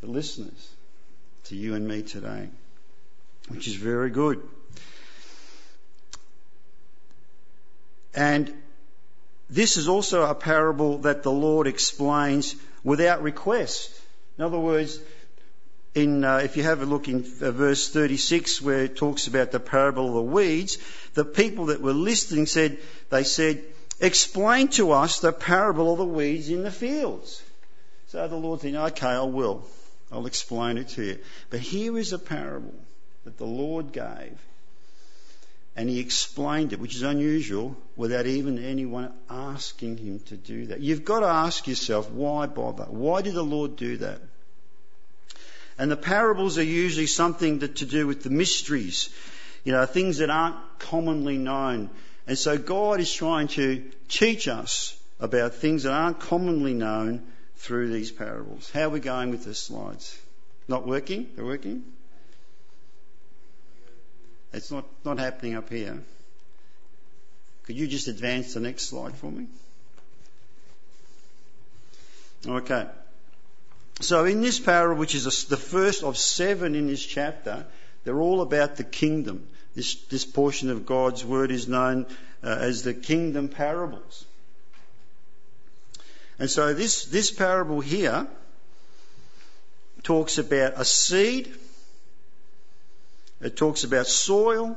the 0.00 0.06
listeners, 0.06 0.70
to 1.44 1.56
you 1.56 1.74
and 1.74 1.86
me 1.86 2.02
today, 2.02 2.48
which 3.48 3.66
is 3.66 3.74
very 3.74 4.10
good. 4.10 4.40
And 8.14 8.54
this 9.52 9.76
is 9.76 9.86
also 9.86 10.22
a 10.22 10.34
parable 10.34 10.98
that 10.98 11.22
the 11.22 11.30
Lord 11.30 11.66
explains 11.66 12.56
without 12.82 13.22
request. 13.22 13.90
In 14.38 14.44
other 14.44 14.58
words, 14.58 14.98
in, 15.94 16.24
uh, 16.24 16.38
if 16.38 16.56
you 16.56 16.62
have 16.62 16.80
a 16.80 16.86
look 16.86 17.06
in 17.06 17.18
uh, 17.42 17.50
verse 17.50 17.90
36 17.90 18.62
where 18.62 18.84
it 18.84 18.96
talks 18.96 19.26
about 19.26 19.50
the 19.50 19.60
parable 19.60 20.08
of 20.08 20.14
the 20.14 20.22
weeds, 20.22 20.78
the 21.12 21.26
people 21.26 21.66
that 21.66 21.82
were 21.82 21.92
listening 21.92 22.46
said, 22.46 22.78
they 23.10 23.24
said, 23.24 23.62
explain 24.00 24.68
to 24.68 24.92
us 24.92 25.20
the 25.20 25.32
parable 25.32 25.92
of 25.92 25.98
the 25.98 26.06
weeds 26.06 26.48
in 26.48 26.62
the 26.62 26.70
fields. 26.70 27.42
So 28.08 28.26
the 28.26 28.36
Lord 28.36 28.62
said, 28.62 28.74
okay, 28.74 29.08
I 29.08 29.22
will. 29.22 29.66
I'll 30.10 30.26
explain 30.26 30.78
it 30.78 30.88
to 30.90 31.04
you. 31.04 31.18
But 31.50 31.60
here 31.60 31.98
is 31.98 32.14
a 32.14 32.18
parable 32.18 32.74
that 33.24 33.36
the 33.36 33.46
Lord 33.46 33.92
gave 33.92 34.38
and 35.74 35.88
he 35.88 36.00
explained 36.00 36.72
it, 36.72 36.80
which 36.80 36.94
is 36.94 37.02
unusual, 37.02 37.76
without 37.96 38.26
even 38.26 38.62
anyone 38.62 39.12
asking 39.30 39.96
him 39.96 40.20
to 40.26 40.36
do 40.36 40.66
that. 40.66 40.80
You've 40.80 41.04
got 41.04 41.20
to 41.20 41.26
ask 41.26 41.66
yourself, 41.66 42.10
why 42.10 42.46
bother? 42.46 42.84
Why 42.84 43.22
did 43.22 43.34
the 43.34 43.44
Lord 43.44 43.76
do 43.76 43.96
that? 43.98 44.20
And 45.78 45.90
the 45.90 45.96
parables 45.96 46.58
are 46.58 46.62
usually 46.62 47.06
something 47.06 47.60
that 47.60 47.76
to 47.76 47.86
do 47.86 48.06
with 48.06 48.22
the 48.22 48.30
mysteries, 48.30 49.08
you 49.64 49.72
know, 49.72 49.86
things 49.86 50.18
that 50.18 50.28
aren't 50.28 50.56
commonly 50.78 51.38
known. 51.38 51.88
And 52.26 52.36
so 52.36 52.58
God 52.58 53.00
is 53.00 53.12
trying 53.12 53.48
to 53.48 53.82
teach 54.08 54.48
us 54.48 54.96
about 55.18 55.54
things 55.54 55.84
that 55.84 55.92
aren't 55.92 56.20
commonly 56.20 56.74
known 56.74 57.22
through 57.56 57.90
these 57.92 58.12
parables. 58.12 58.70
How 58.70 58.82
are 58.82 58.90
we 58.90 59.00
going 59.00 59.30
with 59.30 59.44
the 59.44 59.54
slides? 59.54 60.20
Not 60.68 60.86
working? 60.86 61.28
They're 61.34 61.44
working? 61.44 61.84
It's 64.52 64.70
not, 64.70 64.84
not 65.04 65.18
happening 65.18 65.54
up 65.54 65.70
here. 65.70 66.02
Could 67.64 67.76
you 67.76 67.86
just 67.86 68.08
advance 68.08 68.54
the 68.54 68.60
next 68.60 68.84
slide 68.84 69.14
for 69.14 69.30
me? 69.30 69.46
Okay. 72.46 72.86
So 74.00 74.24
in 74.24 74.40
this 74.40 74.58
parable, 74.58 74.98
which 74.98 75.14
is 75.14 75.44
the 75.44 75.56
first 75.56 76.02
of 76.02 76.18
seven 76.18 76.74
in 76.74 76.88
this 76.88 77.04
chapter, 77.04 77.66
they're 78.04 78.20
all 78.20 78.40
about 78.40 78.76
the 78.76 78.84
kingdom. 78.84 79.46
This, 79.74 79.94
this 80.06 80.24
portion 80.24 80.70
of 80.70 80.86
God's 80.86 81.24
word 81.24 81.50
is 81.50 81.68
known 81.68 82.06
uh, 82.42 82.48
as 82.48 82.82
the 82.82 82.94
kingdom 82.94 83.48
parables. 83.48 84.24
And 86.38 86.50
so 86.50 86.74
this, 86.74 87.04
this 87.04 87.30
parable 87.30 87.80
here 87.80 88.26
talks 90.02 90.38
about 90.38 90.74
a 90.76 90.84
seed 90.84 91.54
it 93.42 93.56
talks 93.56 93.84
about 93.84 94.06
soil, 94.06 94.76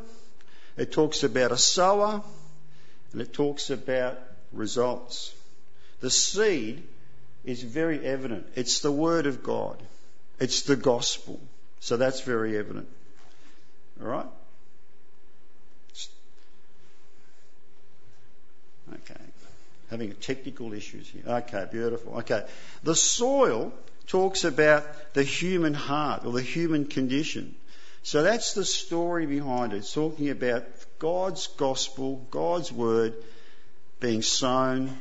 it 0.77 0.91
talks 0.91 1.23
about 1.23 1.51
a 1.51 1.57
sower, 1.57 2.23
and 3.11 3.21
it 3.21 3.33
talks 3.33 3.69
about 3.69 4.19
results. 4.51 5.33
The 6.01 6.09
seed 6.09 6.83
is 7.45 7.61
very 7.63 8.05
evident. 8.05 8.47
It's 8.55 8.79
the 8.79 8.91
Word 8.91 9.27
of 9.27 9.43
God. 9.43 9.81
It's 10.39 10.63
the 10.63 10.75
gospel. 10.75 11.39
So 11.79 11.97
that's 11.97 12.21
very 12.21 12.57
evident. 12.57 12.87
Alright? 14.01 14.25
Okay. 18.93 19.21
Having 19.89 20.13
technical 20.15 20.73
issues 20.73 21.07
here. 21.07 21.23
Okay, 21.25 21.67
beautiful. 21.71 22.17
Okay. 22.17 22.45
The 22.83 22.95
soil 22.95 23.71
talks 24.07 24.43
about 24.43 25.13
the 25.13 25.23
human 25.23 25.73
heart 25.73 26.25
or 26.25 26.31
the 26.33 26.41
human 26.41 26.85
condition. 26.85 27.55
So 28.05 28.21
that's 28.21 28.53
the 28.53 28.63
story 28.63 29.25
behind 29.25 29.73
it. 29.73 29.77
It's 29.77 29.91
talking 29.91 30.29
about 30.29 30.63
God's 30.99 31.47
gospel, 31.47 32.27
God's 32.29 32.71
word 32.71 33.15
being 33.99 34.21
sown 34.21 34.99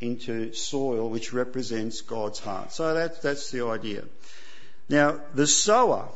into 0.00 0.54
soil 0.54 1.10
which 1.10 1.34
represents 1.34 2.00
God's 2.00 2.38
heart. 2.38 2.72
So 2.72 2.94
that, 2.94 3.20
that's 3.20 3.50
the 3.50 3.66
idea. 3.66 4.04
Now, 4.88 5.20
the 5.34 5.46
sower 5.46 6.08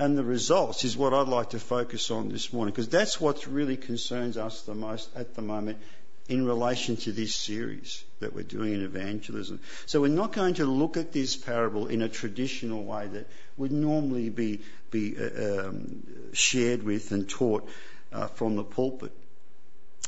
and 0.00 0.18
the 0.18 0.24
results 0.24 0.82
is 0.82 0.96
what 0.96 1.14
I'd 1.14 1.28
like 1.28 1.50
to 1.50 1.60
focus 1.60 2.10
on 2.10 2.28
this 2.28 2.52
morning 2.52 2.72
because 2.72 2.88
that's 2.88 3.20
what 3.20 3.46
really 3.46 3.76
concerns 3.76 4.36
us 4.36 4.62
the 4.62 4.74
most 4.74 5.16
at 5.16 5.36
the 5.36 5.42
moment 5.42 5.78
in 6.30 6.46
relation 6.46 6.96
to 6.96 7.10
this 7.10 7.34
series 7.34 8.04
that 8.20 8.32
we're 8.32 8.44
doing 8.44 8.72
in 8.72 8.84
evangelism. 8.84 9.58
So 9.86 10.00
we're 10.00 10.08
not 10.08 10.32
going 10.32 10.54
to 10.54 10.64
look 10.64 10.96
at 10.96 11.10
this 11.12 11.34
parable 11.34 11.88
in 11.88 12.02
a 12.02 12.08
traditional 12.08 12.84
way 12.84 13.08
that 13.08 13.26
would 13.56 13.72
normally 13.72 14.30
be, 14.30 14.60
be 14.92 15.16
uh, 15.18 15.66
um, 15.66 16.04
shared 16.32 16.84
with 16.84 17.10
and 17.10 17.28
taught 17.28 17.68
uh, 18.12 18.28
from 18.28 18.54
the 18.54 18.62
pulpit. 18.62 19.10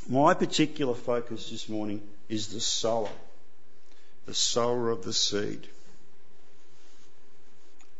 My 0.09 0.35
particular 0.35 0.95
focus 0.95 1.51
this 1.51 1.69
morning 1.69 2.01
is 2.29 2.49
the 2.49 2.61
sower, 2.61 3.11
the 4.27 4.35
sower 4.35 4.91
of 4.91 5.03
the 5.03 5.13
seed. 5.13 5.67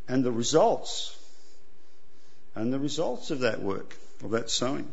And 0.07 0.23
the 0.23 0.31
results, 0.31 1.17
and 2.55 2.71
the 2.71 2.79
results 2.79 3.31
of 3.31 3.41
that 3.41 3.61
work, 3.61 3.97
of 4.23 4.31
that 4.31 4.49
sowing. 4.49 4.87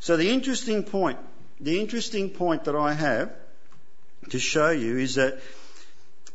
So 0.00 0.16
the 0.16 0.30
interesting 0.30 0.82
point 0.82 1.18
the 1.60 1.80
interesting 1.80 2.30
point 2.30 2.64
that 2.64 2.74
I 2.74 2.92
have 2.92 3.32
to 4.30 4.38
show 4.38 4.70
you 4.70 4.98
is 4.98 5.16
that 5.16 5.40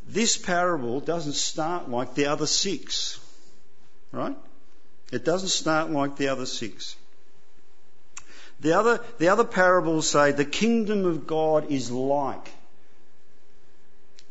this 0.08 0.38
parable 0.38 1.00
doesn't 1.00 1.34
start 1.34 1.90
like 1.90 2.14
the 2.14 2.28
other 2.28 2.46
six, 2.46 3.20
right? 4.12 4.38
It 5.12 5.26
doesn't 5.26 5.50
start 5.50 5.92
like 5.92 6.16
the 6.18 6.28
other 6.28 6.46
six. 6.46 6.96
The 8.60 8.74
other, 8.74 9.04
the 9.18 9.30
other 9.30 9.44
parables 9.44 10.10
say 10.10 10.32
the 10.32 10.46
kingdom 10.46 11.06
of 11.06 11.28
God 11.28 11.72
is 11.72 11.92
like. 11.92 12.52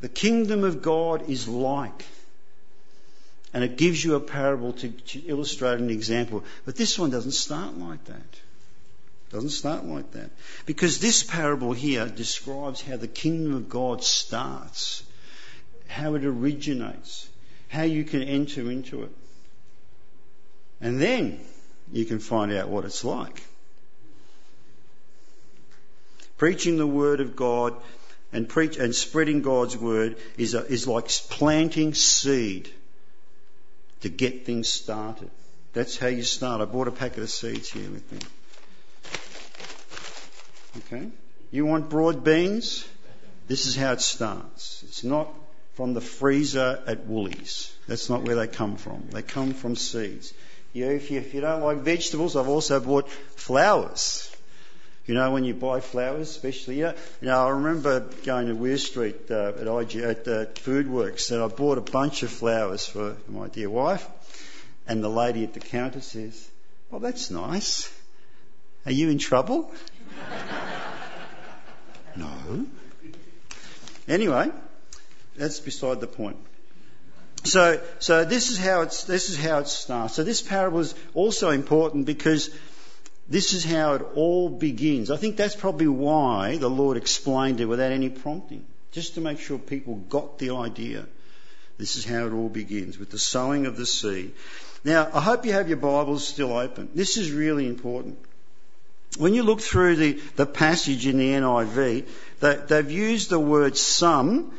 The 0.01 0.09
kingdom 0.09 0.65
of 0.65 0.83
God 0.83 1.29
is 1.29 1.49
like. 1.49 2.05
And 3.53 3.63
it 3.63 3.77
gives 3.77 4.05
you 4.05 4.17
a 4.17 4.21
parable 4.21 4.73
to, 4.75 4.91
to 4.91 5.19
illustrate 5.21 5.79
an 5.79 5.91
example. 5.91 6.45
But 6.65 6.77
this 6.77 6.99
one 6.99 7.11
doesn't 7.11 7.33
start 7.33 7.79
like 7.79 8.05
that. 8.07 8.41
Doesn't 9.35 9.51
start 9.51 9.85
like 9.85 10.13
that. 10.13 10.31
Because 10.65 11.01
this 11.01 11.25
parable 11.25 11.73
here 11.73 12.07
describes 12.07 12.81
how 12.81 12.97
the 12.97 13.09
kingdom 13.09 13.57
of 13.57 13.69
God 13.69 14.05
starts, 14.05 15.03
how 15.89 16.15
it 16.15 16.25
originates, 16.25 17.29
how 17.67 17.83
you 17.83 18.05
can 18.05 18.23
enter 18.23 18.71
into 18.71 19.03
it. 19.03 19.11
And 20.81 21.01
then 21.01 21.41
you 21.93 22.05
can 22.05 22.21
find 22.21 22.53
out 22.53 22.69
what 22.69 22.85
it's 22.85 23.03
like. 23.03 23.43
Preaching 26.39 26.77
the 26.77 26.87
word 26.87 27.21
of 27.21 27.35
God 27.35 27.75
and 28.33 28.49
preach 28.49 28.77
and 28.77 28.95
spreading 28.95 29.43
God's 29.43 29.77
word 29.77 30.17
is, 30.37 30.55
a, 30.55 30.65
is 30.65 30.87
like 30.87 31.09
planting 31.29 31.93
seed 31.95 32.71
to 34.03 34.09
get 34.09 34.47
things 34.47 34.69
started. 34.69 35.31
That's 35.73 35.99
how 35.99 36.07
you 36.07 36.23
start. 36.23 36.61
I 36.61 36.67
brought 36.67 36.87
a 36.87 36.93
packet 36.93 37.25
of 37.25 37.31
seeds 37.31 37.69
here 37.73 37.91
with 37.91 38.13
me. 38.13 38.21
Okay? 40.77 41.09
You 41.51 41.67
want 41.67 41.89
broad 41.89 42.25
beans? 42.25 42.87
This 43.47 43.67
is 43.67 43.77
how 43.77 43.93
it 43.93 44.01
starts. 44.01 44.83
It's 44.87 45.05
not 45.05 45.33
from 45.75 45.95
the 45.95 46.01
freezer 46.01 46.83
at 46.87 47.07
Woolies. 47.07 47.73
That's 47.87 48.09
not 48.09 48.23
where 48.23 48.37
they 48.37 48.47
come 48.47 48.77
from. 48.77 49.09
They 49.11 49.23
come 49.23 49.53
from 49.53 49.77
seeds. 49.77 50.33
You 50.73 50.91
if, 50.91 51.11
you, 51.11 51.21
if 51.21 51.35
you 51.35 51.41
don't 51.41 51.63
like 51.63 51.79
vegetables, 51.79 52.37
I've 52.37 52.49
also 52.49 52.81
bought 52.81 53.09
flowers. 53.09 54.35
You 55.07 55.15
know, 55.15 55.31
when 55.33 55.45
you 55.45 55.53
buy 55.53 55.81
flowers, 55.81 56.31
especially, 56.31 56.79
you 56.79 56.85
know, 56.85 56.95
you 57.21 57.29
know 57.29 57.47
I 57.47 57.51
remember 57.51 58.01
going 58.25 58.47
to 58.47 58.55
Weir 58.55 58.79
Street 58.79 59.31
uh, 59.31 59.53
at, 59.61 59.67
IG, 59.67 59.97
at 59.97 60.27
uh, 60.27 60.47
Foodworks 60.47 61.31
and 61.31 61.43
I 61.43 61.49
bought 61.49 61.77
a 61.77 61.83
bunch 61.83 62.23
of 62.23 62.31
flowers 62.31 62.87
for 62.87 63.17
my 63.29 63.49
dear 63.49 63.69
wife. 63.69 64.07
And 64.89 65.05
the 65.05 65.11
lady 65.11 65.45
at 65.45 65.53
the 65.53 65.61
counter 65.61 66.01
says, 66.01 66.49
Well, 66.91 67.01
that's 67.01 67.31
nice. 67.31 67.93
Are 68.87 68.93
you 68.93 69.11
in 69.11 69.19
trouble? 69.19 69.73
No. 72.17 72.67
Anyway, 74.07 74.51
that's 75.37 75.61
beside 75.61 76.01
the 76.01 76.07
point. 76.07 76.37
So, 77.45 77.81
so 77.99 78.25
this 78.25 78.51
is 78.51 78.59
how 78.59 78.83
it's, 78.83 79.05
this 79.05 79.29
is 79.29 79.39
how 79.39 79.59
it 79.59 79.69
starts. 79.69 80.15
So 80.15 80.25
this 80.25 80.41
parable 80.41 80.81
is 80.81 80.95
also 81.13 81.51
important 81.51 82.07
because 82.07 82.51
this 83.29 83.53
is 83.53 83.65
how 83.65 83.95
it 83.95 84.03
all 84.15 84.49
begins. 84.49 85.11
I 85.11 85.17
think 85.17 85.37
that's 85.37 85.57
probably 85.57 85.89
why 85.89 86.57
the 86.57 86.71
Lord 86.71 86.97
explained 86.97 87.61
it 87.61 87.67
without 87.67 87.93
any 87.93 88.09
prompting, 88.09 88.65
just 88.93 89.15
to 89.15 89.21
make 89.21 89.41
sure 89.41 89.59
people 89.59 89.97
got 89.97 90.39
the 90.39 90.51
idea. 90.51 91.07
This 91.77 91.97
is 91.97 92.05
how 92.05 92.27
it 92.27 92.33
all 92.33 92.49
begins 92.49 92.99
with 92.99 93.11
the 93.11 93.19
sowing 93.19 93.67
of 93.67 93.77
the 93.77 93.87
seed. 93.87 94.33
Now, 94.85 95.11
I 95.13 95.21
hope 95.21 95.45
you 95.45 95.53
have 95.53 95.69
your 95.69 95.79
Bibles 95.79 96.27
still 96.27 96.53
open. 96.57 96.91
This 96.95 97.17
is 97.17 97.33
really 97.33 97.67
important 97.67 98.19
when 99.17 99.35
you 99.35 99.43
look 99.43 99.61
through 99.61 99.97
the, 99.97 100.13
the 100.37 100.47
passage 100.47 101.07
in 101.07 101.19
the 101.19 101.31
NIV, 101.31 102.07
they, 102.41 102.55
they've 102.57 102.91
used 102.91 103.31
the 103.31 103.39
word 103.39 103.77
some 103.77 104.53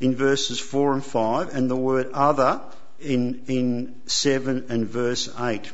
in 0.00 0.16
verses 0.16 0.58
4 0.58 0.94
and 0.94 1.04
5 1.04 1.54
and 1.54 1.70
the 1.70 1.76
word 1.76 2.10
other 2.12 2.60
in, 2.98 3.44
in 3.46 4.00
7 4.06 4.66
and 4.68 4.86
verse 4.86 5.28
8. 5.38 5.70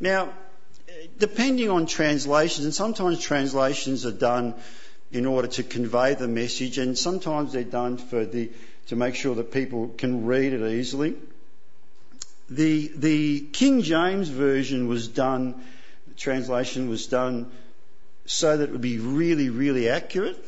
Now, 0.00 0.32
depending 1.18 1.70
on 1.70 1.86
translations, 1.86 2.64
and 2.64 2.74
sometimes 2.74 3.20
translations 3.20 4.04
are 4.04 4.12
done 4.12 4.54
in 5.12 5.24
order 5.24 5.48
to 5.48 5.62
convey 5.62 6.14
the 6.14 6.28
message, 6.28 6.78
and 6.78 6.98
sometimes 6.98 7.52
they're 7.52 7.64
done 7.64 7.96
for 7.96 8.24
the, 8.24 8.50
to 8.88 8.96
make 8.96 9.14
sure 9.14 9.34
that 9.36 9.52
people 9.52 9.88
can 9.96 10.26
read 10.26 10.52
it 10.52 10.72
easily. 10.72 11.14
The, 12.50 12.90
the 12.94 13.40
King 13.40 13.82
James 13.82 14.28
Version 14.28 14.88
was 14.88 15.08
done 15.08 15.62
translation 16.16 16.88
was 16.88 17.06
done 17.06 17.50
so 18.26 18.56
that 18.56 18.64
it 18.64 18.72
would 18.72 18.80
be 18.80 18.98
really, 18.98 19.50
really 19.50 19.88
accurate. 19.88 20.42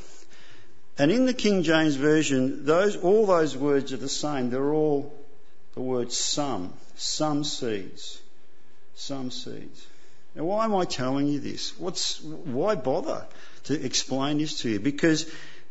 And 0.99 1.13
in 1.13 1.27
the 1.27 1.35
King 1.35 1.63
James 1.63 1.95
Version, 1.95 2.65
those, 2.65 2.97
all 2.97 3.27
those 3.27 3.57
words 3.57 3.93
are 3.93 3.99
the 3.99 4.09
same. 4.09 4.51
They're 4.51 4.73
all 4.73 5.15
the 5.75 5.81
word 5.81 6.11
some, 6.11 6.73
some 6.97 7.45
seeds, 7.45 8.21
some 8.97 9.31
seeds. 9.31 9.87
Now, 10.35 10.45
why 10.45 10.65
am 10.65 10.75
I 10.75 10.85
telling 10.85 11.29
you 11.29 11.39
this? 11.39 11.79
What's, 11.79 12.21
why 12.21 12.75
bother 12.75 13.25
to 13.65 13.85
explain 13.85 14.39
this 14.39 14.61
to 14.61 14.71
you? 14.71 14.81
Because 14.81 15.31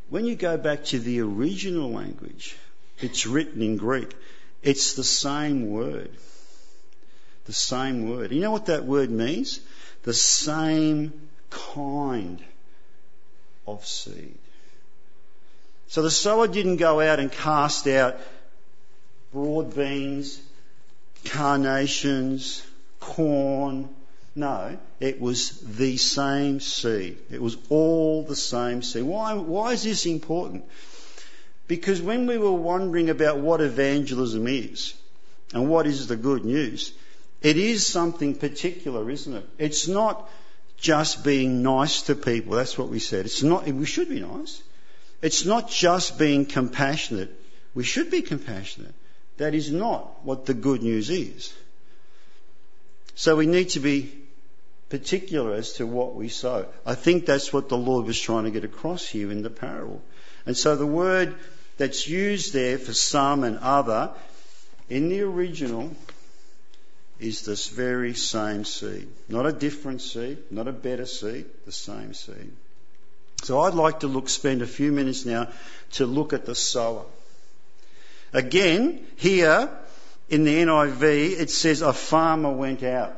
when 0.10 0.26
you 0.26 0.36
go 0.36 0.58
back 0.58 0.86
to 0.86 1.00
the 1.00 1.20
original 1.20 1.92
language, 1.92 2.56
it's 3.00 3.28
written 3.28 3.62
in 3.62 3.78
Greek. 3.78 4.14
It's 4.64 4.94
the 4.94 5.04
same 5.04 5.70
word. 5.70 6.10
The 7.46 7.54
same 7.54 8.10
word. 8.10 8.32
You 8.32 8.42
know 8.42 8.52
what 8.52 8.68
that 8.68 8.86
word 8.86 9.10
means? 9.10 9.60
The 10.08 10.14
same 10.14 11.12
kind 11.50 12.42
of 13.68 13.86
seed. 13.86 14.38
So 15.90 16.02
the 16.02 16.10
sower 16.10 16.48
didn't 16.48 16.78
go 16.78 17.02
out 17.02 17.20
and 17.20 17.30
cast 17.30 17.88
out 17.88 18.18
broad 19.34 19.76
beans, 19.76 20.40
carnations, 21.26 22.66
corn. 23.02 23.90
No, 24.34 24.80
it 25.02 25.20
was 25.20 25.60
the 25.60 25.98
same 25.98 26.62
seed. 26.62 27.18
It 27.30 27.42
was 27.42 27.58
all 27.68 28.24
the 28.24 28.36
same 28.38 28.84
seed. 28.84 29.04
Why, 29.04 29.34
why 29.34 29.74
is 29.74 29.84
this 29.84 30.06
important? 30.06 30.64
Because 31.68 32.02
when 32.02 32.28
we 32.28 32.38
were 32.38 32.54
wondering 32.54 33.10
about 33.10 33.40
what 33.40 33.60
evangelism 33.60 34.48
is 34.48 34.94
and 35.54 35.68
what 35.68 35.86
is 35.86 36.08
the 36.08 36.16
good 36.16 36.46
news, 36.46 36.94
it 37.48 37.56
is 37.56 37.88
something 37.88 38.36
particular, 38.36 39.10
isn't 39.10 39.34
it? 39.34 39.50
It's 39.58 39.88
not 39.88 40.30
just 40.76 41.24
being 41.24 41.64
nice 41.64 42.02
to 42.04 42.16
people. 42.16 42.58
That's 42.58 42.78
what 42.78 42.90
we 42.90 43.00
said. 43.00 43.26
It's 43.26 43.42
not, 43.42 43.66
we 43.66 43.86
should 43.86 44.10
be 44.10 44.20
nice. 44.20 44.62
It's 45.22 45.46
not 45.46 45.70
just 45.70 46.20
being 46.20 46.46
compassionate. 46.46 47.34
We 47.74 47.86
should 47.86 48.12
be 48.12 48.22
compassionate. 48.22 48.94
That 49.38 49.56
is 49.56 49.72
not 49.72 50.26
what 50.26 50.46
the 50.46 50.54
good 50.54 50.84
news 50.84 51.10
is. 51.10 51.54
So 53.16 53.38
we 53.38 53.46
need 53.46 53.70
to 53.70 53.80
be 53.80 54.12
particular 54.90 55.54
as 55.54 55.72
to 55.74 55.88
what 55.88 56.16
we 56.16 56.28
sow. 56.28 56.66
I 56.86 56.96
think 56.96 57.26
that's 57.26 57.54
what 57.54 57.70
the 57.70 57.78
Lord 57.78 58.08
was 58.08 58.20
trying 58.20 58.44
to 58.44 58.52
get 58.52 58.66
across 58.66 59.08
here 59.08 59.32
in 59.32 59.42
the 59.42 59.50
parable. 59.50 60.02
And 60.46 60.58
so 60.58 60.76
the 60.76 60.86
word 60.86 61.34
that's 61.78 62.10
used 62.10 62.52
there 62.52 62.78
for 62.78 62.94
some 62.94 63.46
and 63.46 63.58
other 63.60 64.12
in 64.90 65.08
the 65.08 65.22
original 65.22 65.96
is 67.20 67.42
this 67.42 67.68
very 67.68 68.14
same 68.14 68.64
seed. 68.64 69.08
Not 69.28 69.46
a 69.46 69.52
different 69.52 70.02
seed, 70.02 70.38
not 70.52 70.68
a 70.68 70.72
better 70.72 71.06
seed, 71.06 71.46
the 71.66 71.72
same 71.72 72.14
seed. 72.14 72.52
So 73.44 73.62
I'd 73.62 73.74
like 73.74 74.02
to 74.02 74.08
look, 74.08 74.30
spend 74.30 74.62
a 74.62 74.68
few 74.68 74.92
minutes 74.92 75.26
now 75.26 75.50
to 75.94 76.06
look 76.06 76.34
at 76.34 76.46
the 76.46 76.56
sower. 76.56 77.06
Again, 78.34 79.06
here 79.16 79.70
in 80.30 80.44
the 80.44 80.56
NIV, 80.56 81.40
it 81.40 81.50
says 81.50 81.82
a 81.82 81.94
farmer 81.94 82.52
went 82.52 82.84
out. 82.84 83.16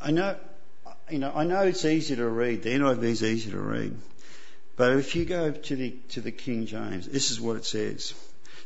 I 0.00 0.10
know, 0.10 0.36
you 1.10 1.18
know, 1.18 1.32
I 1.34 1.44
know 1.44 1.62
it's 1.62 1.84
easy 1.84 2.16
to 2.16 2.26
read. 2.26 2.62
The 2.62 2.70
NIV 2.70 3.02
is 3.02 3.22
easy 3.22 3.50
to 3.50 3.58
read. 3.58 3.96
But 4.76 4.96
if 4.96 5.14
you 5.16 5.24
go 5.24 5.52
to 5.52 5.76
the, 5.76 5.90
to 6.10 6.20
the 6.20 6.32
King 6.32 6.66
James, 6.66 7.06
this 7.06 7.30
is 7.30 7.40
what 7.40 7.56
it 7.56 7.64
says. 7.64 8.14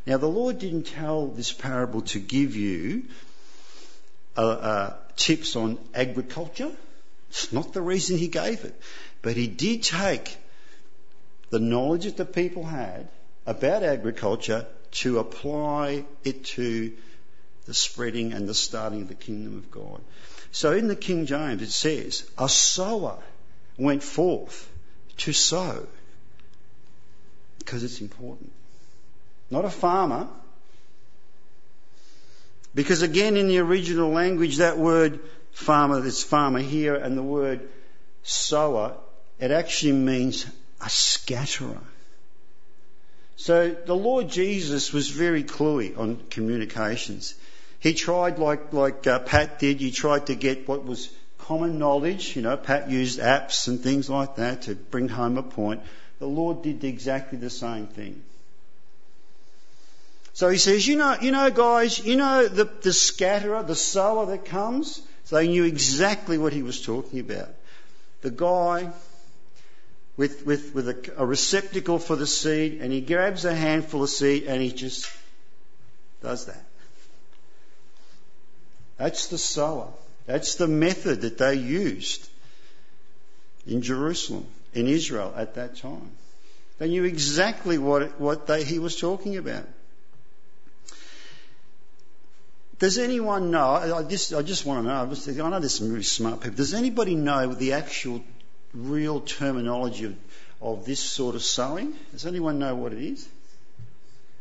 Now, 0.07 0.19
the 0.19 0.29
Lord 0.29 0.59
didn't 0.61 0.85
tell 0.85 1.27
this 1.27 1.53
parable 1.53 2.03
to 2.03 2.21
give 2.21 2.55
you 2.55 3.07
uh, 4.37 4.49
uh, 4.49 4.97
tips 5.17 5.57
on 5.57 5.79
agriculture. 5.95 6.71
It's 7.31 7.53
not 7.53 7.73
the 7.73 7.83
reason 7.83 8.17
he 8.17 8.29
gave 8.29 8.65
it. 8.65 8.81
But 9.23 9.37
he 9.37 9.49
did 9.49 9.83
take 9.83 10.37
the 11.51 11.59
knowledge 11.59 12.05
that 12.05 12.17
the 12.17 12.25
people 12.25 12.63
had 12.63 13.09
about 13.47 13.83
agriculture 13.83 14.67
to 14.93 15.19
apply 15.19 16.05
it 16.25 16.45
to 16.45 16.93
the 17.67 17.75
spreading 17.75 18.33
and 18.33 18.49
the 18.49 18.55
starting 18.55 19.03
of 19.03 19.09
the 19.09 19.15
kingdom 19.15 19.57
of 19.57 19.71
God. 19.71 20.01
So 20.53 20.73
in 20.73 20.87
the 20.87 20.97
King 20.97 21.27
James 21.27 21.63
it 21.63 21.71
says, 21.71 22.29
a 22.39 22.49
sower 22.49 23.19
went 23.77 24.03
forth 24.03 24.71
to 25.19 25.33
sow. 25.33 25.87
Because 27.59 27.83
it's 27.83 28.01
important. 28.01 28.53
Not 29.51 29.65
a 29.65 29.71
farmer. 29.71 30.29
Because 32.75 33.03
again 33.03 33.37
in 33.37 33.49
the 33.49 33.59
original 33.59 34.11
language 34.11 34.59
that 34.59 34.79
word 34.79 35.21
farmer, 35.53 36.01
this 36.01 36.23
farmer 36.23 36.61
here 36.61 36.95
and 36.95 37.17
the 37.17 37.23
word 37.23 37.69
sower, 38.23 38.95
it 39.39 39.51
actually 39.51 39.93
means 39.93 40.47
a 40.81 40.91
scatterer. 40.91 41.81
So 43.37 43.71
the 43.71 43.95
Lord 43.95 44.29
Jesus 44.29 44.93
was 44.93 45.09
very 45.09 45.45
cluey 45.45 45.97
on 45.97 46.23
communications. 46.31 47.35
He 47.79 47.95
tried, 47.95 48.39
like 48.39 48.73
like 48.73 49.07
uh, 49.07 49.21
Pat 49.21 49.59
did, 49.59 49.81
he 49.81 49.91
tried 49.91 50.27
to 50.27 50.35
get 50.35 50.67
what 50.67 50.85
was 50.85 51.11
common 51.39 51.79
knowledge. 51.79 52.35
You 52.35 52.43
know, 52.43 52.57
Pat 52.57 52.91
used 52.91 53.21
apps 53.21 53.69
and 53.69 53.81
things 53.81 54.11
like 54.11 54.37
that 54.37 54.63
to 54.63 54.75
bring 54.75 55.09
home 55.09 55.39
a 55.39 55.43
point. 55.43 55.83
The 56.19 56.27
Lord 56.27 56.63
did 56.63 56.83
exactly 56.83 57.39
the 57.39 57.51
same 57.51 57.87
thing. 57.87 58.23
So 60.37 60.51
he 60.51 60.59
says, 60.59 60.87
you 60.87 60.97
know, 60.97 61.17
you 61.19 61.31
know, 61.31 61.51
guys, 61.51 61.99
you 61.99 62.15
know 62.15 62.47
the, 62.47 62.65
the 62.83 62.93
scatterer, 62.93 63.63
the 63.63 63.75
sower 63.75 64.27
that 64.27 64.45
comes? 64.45 65.01
So 65.25 65.37
they 65.37 65.49
knew 65.49 65.65
exactly 65.65 66.37
what 66.37 66.53
he 66.53 66.63
was 66.63 66.83
talking 66.83 67.21
about. 67.21 67.49
The 68.21 68.31
guy 68.31 68.91
with, 70.19 70.45
with, 70.45 70.75
with 70.75 70.91
a, 70.91 71.13
a 71.17 71.25
receptacle 71.25 71.99
for 71.99 72.17
the 72.17 72.27
seed, 72.27 72.83
and 72.83 72.93
he 72.93 73.01
grabs 73.01 73.47
a 73.47 73.55
handful 73.55 74.03
of 74.03 74.11
seed 74.11 74.43
and 74.43 74.61
he 74.61 74.73
just 74.73 75.11
does 76.23 76.45
that. 76.45 76.63
That's 78.99 79.29
the 79.29 79.39
sower. 79.39 79.89
That's 80.27 80.57
the 80.57 80.69
method 80.69 81.23
that 81.23 81.39
they 81.39 81.55
used 81.55 82.29
in 83.67 83.81
Jerusalem, 83.81 84.47
in 84.75 84.87
Israel 84.87 85.33
at 85.35 85.55
that 85.55 85.77
time. 85.77 86.11
They 86.77 86.89
knew 86.89 87.05
exactly 87.05 87.79
what, 87.79 88.21
what 88.21 88.47
they, 88.47 88.65
he 88.65 88.79
was 88.79 89.01
talking 89.01 89.39
about. 89.39 89.67
Does 92.79 92.99
anyone 92.99 93.51
know? 93.51 93.71
I 93.71 94.03
just, 94.03 94.35
I 94.35 94.43
just 94.43 94.67
want 94.67 94.85
to 94.85 94.89
know. 94.89 95.45
I 95.45 95.51
know 95.51 95.61
there's 95.61 95.75
some 95.75 95.91
really 95.91 96.03
smart 96.03 96.41
people. 96.41 96.57
Does 96.57 96.75
anybody 96.75 97.15
know 97.15 97.55
the 97.55 97.73
actual 97.73 98.23
real 98.75 99.21
terminology 99.21 100.05
of, 100.05 100.17
of 100.61 100.85
this 100.85 101.01
sort 101.01 101.35
of 101.35 101.43
sowing? 101.43 101.95
Does 102.13 102.27
anyone 102.27 102.59
know 102.59 102.75
what 102.75 102.93
it 102.93 103.03
is? 103.03 103.29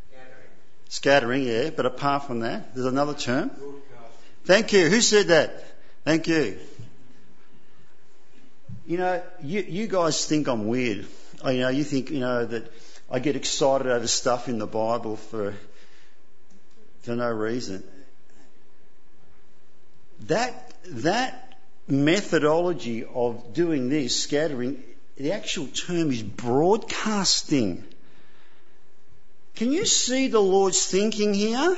Scattering. 0.10 0.50
Scattering, 0.90 1.44
yeah, 1.44 1.70
but 1.70 1.86
apart 1.86 2.28
from 2.28 2.42
that, 2.42 2.76
there's 2.76 2.88
another 2.88 3.14
term. 3.14 3.52
Thank 4.44 4.74
you. 4.74 4.90
Who 4.90 5.00
said 5.00 5.28
that? 5.28 5.64
Thank 6.04 6.28
you. 6.28 6.60
You 8.86 8.98
know, 8.98 9.24
you, 9.42 9.62
you 9.62 9.88
guys 9.88 10.26
think 10.26 10.48
I'm 10.48 10.68
weird. 10.68 11.08
You 11.46 11.60
know, 11.60 11.70
you 11.70 11.84
think, 11.84 12.12
you 12.12 12.20
know, 12.20 12.46
that 12.46 12.72
I 13.10 13.20
get 13.20 13.36
excited 13.36 13.88
over 13.88 14.08
stuff 14.08 14.50
in 14.50 14.60
the 14.60 14.68
Bible 14.68 15.16
for, 15.16 15.54
for 17.02 17.16
no 17.16 17.32
reason. 17.32 17.84
That, 20.22 20.74
that 20.86 21.58
methodology 21.88 23.06
of 23.06 23.54
doing 23.54 23.90
this, 23.90 24.24
scattering, 24.24 24.84
the 25.18 25.32
actual 25.32 25.68
term 25.68 26.12
is 26.12 26.24
broadcasting. 26.24 27.84
Can 29.56 29.72
you 29.72 29.86
see 29.86 30.28
the 30.28 30.42
Lord's 30.42 30.86
thinking 30.86 31.34
here? 31.34 31.78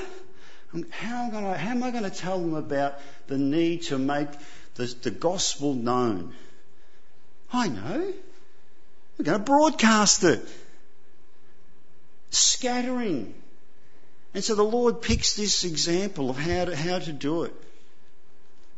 How 0.89 1.23
am, 1.25 1.35
I, 1.35 1.57
how 1.57 1.71
am 1.71 1.83
I 1.83 1.91
going 1.91 2.03
to 2.03 2.09
tell 2.09 2.39
them 2.39 2.55
about 2.55 2.95
the 3.27 3.37
need 3.37 3.83
to 3.83 3.97
make 3.97 4.29
the, 4.75 4.85
the 5.01 5.11
gospel 5.11 5.73
known? 5.73 6.33
I 7.51 7.67
know. 7.67 8.13
We're 9.17 9.25
going 9.25 9.37
to 9.37 9.43
broadcast 9.43 10.23
it. 10.23 10.41
Scattering. 12.31 13.33
And 14.33 14.43
so 14.43 14.55
the 14.55 14.63
Lord 14.63 15.01
picks 15.01 15.35
this 15.35 15.63
example 15.63 16.29
of 16.29 16.37
how 16.37 16.65
to, 16.65 16.75
how 16.75 16.99
to 16.99 17.13
do 17.13 17.43
it. 17.43 17.53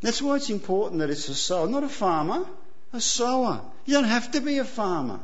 That's 0.02 0.22
why 0.22 0.38
it's 0.38 0.50
important 0.50 1.00
that 1.00 1.10
it's 1.10 1.28
a 1.28 1.36
sower, 1.36 1.68
not 1.68 1.84
a 1.84 1.90
farmer, 1.90 2.46
a 2.94 3.02
sower. 3.02 3.62
You 3.86 3.96
don't 3.96 4.06
have 4.06 4.32
to 4.32 4.42
be 4.42 4.60
a 4.60 4.66
farmer. 4.66 5.20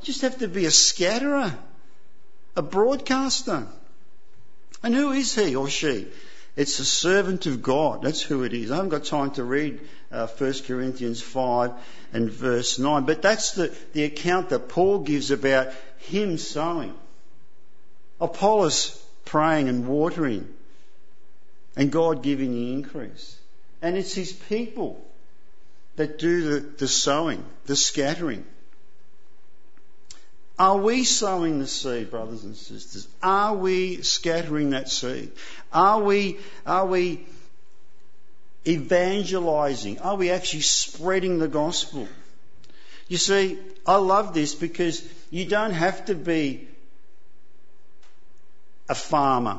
You 0.00 0.06
just 0.06 0.22
have 0.22 0.38
to 0.38 0.48
be 0.48 0.64
a 0.64 0.70
scatterer, 0.70 1.54
a 2.56 2.62
broadcaster. 2.62 3.66
And 4.82 4.94
who 4.94 5.12
is 5.12 5.34
he 5.34 5.54
or 5.54 5.68
she? 5.68 6.08
It's 6.56 6.78
a 6.80 6.84
servant 6.84 7.46
of 7.46 7.62
God. 7.62 8.02
That's 8.02 8.20
who 8.20 8.44
it 8.44 8.52
is. 8.52 8.70
I 8.70 8.76
haven't 8.76 8.90
got 8.90 9.04
time 9.04 9.30
to 9.32 9.44
read 9.44 9.80
uh, 10.10 10.26
1 10.26 10.54
Corinthians 10.66 11.22
5 11.22 11.72
and 12.12 12.30
verse 12.30 12.78
9, 12.78 13.04
but 13.04 13.22
that's 13.22 13.52
the, 13.52 13.74
the 13.92 14.04
account 14.04 14.50
that 14.50 14.68
Paul 14.68 15.00
gives 15.00 15.30
about 15.30 15.72
him 15.98 16.36
sowing. 16.36 16.94
Apollos 18.20 19.02
praying 19.24 19.68
and 19.68 19.86
watering, 19.86 20.52
and 21.74 21.90
God 21.90 22.22
giving 22.22 22.52
the 22.52 22.72
increase. 22.72 23.36
And 23.82 23.96
it's 23.96 24.14
his 24.14 24.32
people 24.32 25.04
that 25.96 26.18
do 26.18 26.42
the, 26.42 26.60
the 26.60 26.88
sowing, 26.88 27.44
the 27.66 27.76
scattering. 27.76 28.44
Are 30.58 30.76
we 30.76 31.02
sowing 31.02 31.58
the 31.58 31.66
seed, 31.66 32.10
brothers 32.10 32.44
and 32.44 32.56
sisters? 32.56 33.08
Are 33.22 33.54
we 33.56 34.02
scattering 34.02 34.70
that 34.70 34.88
seed? 34.88 35.32
Are 35.72 36.00
we, 36.00 36.38
are 36.64 36.86
we 36.86 37.26
evangelizing? 38.66 39.98
Are 39.98 40.16
we 40.16 40.30
actually 40.30 40.60
spreading 40.60 41.38
the 41.38 41.48
gospel? 41.48 42.06
You 43.08 43.16
see, 43.16 43.58
I 43.84 43.96
love 43.96 44.34
this 44.34 44.54
because 44.54 45.06
you 45.30 45.44
don't 45.46 45.72
have 45.72 46.06
to 46.06 46.14
be 46.14 46.68
a 48.88 48.94
farmer. 48.94 49.58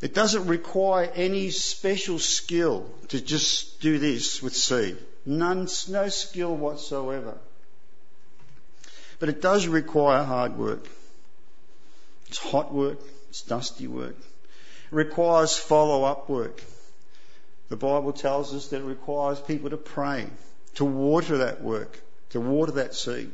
It 0.00 0.14
doesn't 0.14 0.46
require 0.46 1.10
any 1.14 1.50
special 1.50 2.18
skill 2.18 2.86
to 3.08 3.20
just 3.20 3.80
do 3.80 3.98
this 3.98 4.42
with 4.42 4.56
seed. 4.56 4.96
None, 5.26 5.68
no 5.88 6.08
skill 6.08 6.56
whatsoever. 6.56 7.36
But 9.18 9.28
it 9.28 9.42
does 9.42 9.66
require 9.66 10.24
hard 10.24 10.56
work. 10.56 10.88
It's 12.28 12.38
hot 12.38 12.72
work. 12.72 12.98
It's 13.28 13.42
dusty 13.42 13.86
work. 13.86 14.16
It 14.16 14.94
requires 14.94 15.58
follow 15.58 16.04
up 16.04 16.30
work. 16.30 16.62
The 17.68 17.76
Bible 17.76 18.12
tells 18.12 18.54
us 18.54 18.68
that 18.68 18.80
it 18.80 18.84
requires 18.84 19.38
people 19.40 19.70
to 19.70 19.76
pray, 19.76 20.26
to 20.76 20.84
water 20.84 21.38
that 21.38 21.62
work, 21.62 22.00
to 22.30 22.40
water 22.40 22.72
that 22.72 22.94
seed. 22.94 23.30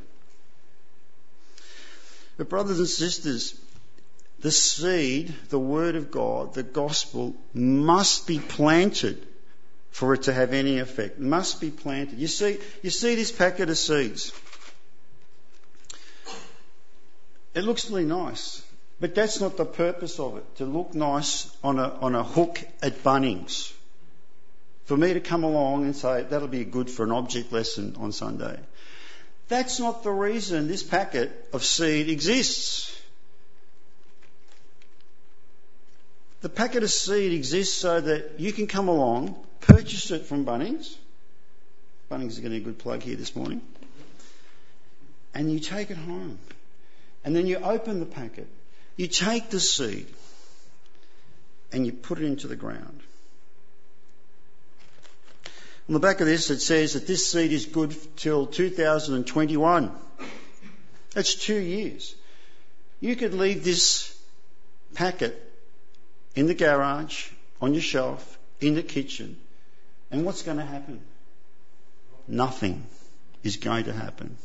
But 2.37 2.49
brothers 2.49 2.79
and 2.79 2.89
sisters, 2.89 3.59
the 4.41 4.51
seed, 4.51 5.35
the 5.49 5.59
Word 5.59 5.97
of 5.97 6.11
God, 6.11 6.55
the 6.55 6.63
gospel, 6.63 7.35
must 7.55 8.27
be 8.27 8.39
planted 8.39 9.27
for 9.91 10.13
it 10.13 10.25
to 10.25 10.33
have 10.33 10.53
any 10.53 10.79
effect. 10.79 11.19
Must 11.19 11.61
be 11.61 11.71
planted. 11.71 12.19
You 12.19 12.27
see, 12.27 12.59
you 12.83 12.91
see 12.91 13.15
this 13.15 13.33
packet 13.33 13.71
of 13.71 13.79
seeds. 13.79 14.33
It 17.55 17.65
looks 17.65 17.89
really 17.89 18.05
nice, 18.05 18.63
but 19.01 19.15
that's 19.15 19.41
not 19.41 19.57
the 19.57 19.65
purpose 19.65 20.21
of 20.21 20.37
it. 20.37 20.57
To 20.57 20.67
look 20.67 20.95
nice 20.95 21.51
on 21.65 21.79
a, 21.79 21.89
on 21.89 22.15
a 22.15 22.23
hook 22.23 22.63
at 22.83 23.03
Bunnings. 23.03 23.73
For 24.85 24.97
me 24.97 25.15
to 25.15 25.21
come 25.21 25.43
along 25.43 25.85
and 25.85 25.97
say, 25.97 26.25
that'll 26.29 26.47
be 26.49 26.65
good 26.65 26.91
for 26.91 27.05
an 27.05 27.13
object 27.13 27.53
lesson 27.53 27.97
on 27.99 28.13
Sunday. 28.13 28.61
That's 29.49 29.81
not 29.81 30.03
the 30.03 30.11
reason 30.11 30.69
this 30.69 30.83
packet 30.83 31.33
of 31.53 31.65
seed 31.65 32.09
exists. 32.11 32.96
The 36.43 36.49
packet 36.49 36.83
of 36.83 36.91
seed 36.91 37.33
exists 37.33 37.75
so 37.75 38.01
that 38.01 38.39
you 38.39 38.53
can 38.53 38.67
come 38.67 38.89
along, 38.89 39.37
purchase 39.61 40.11
it 40.11 40.27
from 40.27 40.45
Bunnings. 40.45 40.95
Bunnings 42.11 42.33
is 42.33 42.41
getting 42.41 42.59
a 42.59 42.65
good 42.65 42.79
plug 42.79 43.03
here 43.03 43.17
this 43.17 43.35
morning. 43.35 43.63
And 45.35 45.53
you 45.53 45.61
take 45.61 45.91
it 45.91 45.97
home. 45.97 46.39
And 47.25 47.35
then 47.35 47.47
you 47.47 47.57
open 47.57 48.01
the 48.01 48.07
packet. 48.07 48.49
You 48.97 49.09
take 49.09 49.51
the 49.51 49.61
seed 49.61 50.07
and 51.73 51.85
you 51.85 51.93
put 51.93 52.19
it 52.19 52.25
into 52.25 52.47
the 52.47 52.57
ground. 52.57 53.01
On 55.89 55.93
the 55.93 56.01
back 56.01 56.21
of 56.21 56.27
this, 56.27 56.51
it 56.51 56.61
says 56.61 56.95
that 56.95 57.07
this 57.07 57.31
seed 57.31 57.53
is 57.53 57.67
good 57.67 57.95
till 58.17 58.47
2021. 58.47 59.93
That's 61.13 61.35
two 61.35 61.59
years. 61.59 62.15
You 63.01 63.15
could 63.15 63.35
leave 63.35 63.63
this 63.63 64.17
packet 64.95 65.46
in 66.37 66.47
the 66.47 66.55
garage, 66.55 67.29
on 67.61 67.73
your 67.73 67.83
shelf, 67.83 68.39
in 68.61 68.75
the 68.75 68.83
kitchen, 68.83 69.37
and 70.11 70.25
what's 70.25 70.43
going 70.43 70.59
to 70.59 70.65
happen? 70.65 71.01
Nothing 72.29 72.87
is 73.43 73.57
going 73.57 73.85
to 73.85 73.93
happen. 73.93 74.37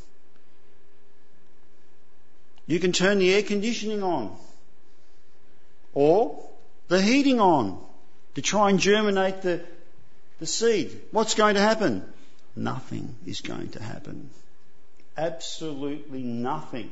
You 2.65 2.79
can 2.79 2.93
turn 2.93 3.19
the 3.19 3.33
air 3.33 3.43
conditioning 3.43 4.01
on 4.01 4.35
or 5.93 6.49
the 6.87 7.01
heating 7.01 7.41
on 7.41 7.83
to 8.35 8.41
try 8.41 8.69
and 8.69 8.79
germinate 8.79 9.41
the, 9.41 9.61
the 10.39 10.45
seed. 10.45 11.01
What's 11.11 11.35
going 11.35 11.55
to 11.55 11.61
happen? 11.61 12.03
Nothing 12.55 13.15
is 13.25 13.41
going 13.41 13.69
to 13.71 13.83
happen. 13.83 14.29
Absolutely 15.17 16.23
nothing. 16.23 16.89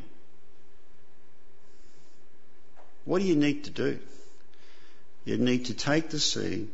What 3.05 3.21
do 3.21 3.27
you 3.27 3.35
need 3.35 3.63
to 3.65 3.71
do? 3.71 3.99
You 5.29 5.37
need 5.37 5.65
to 5.65 5.75
take 5.75 6.09
the 6.09 6.19
seed 6.19 6.69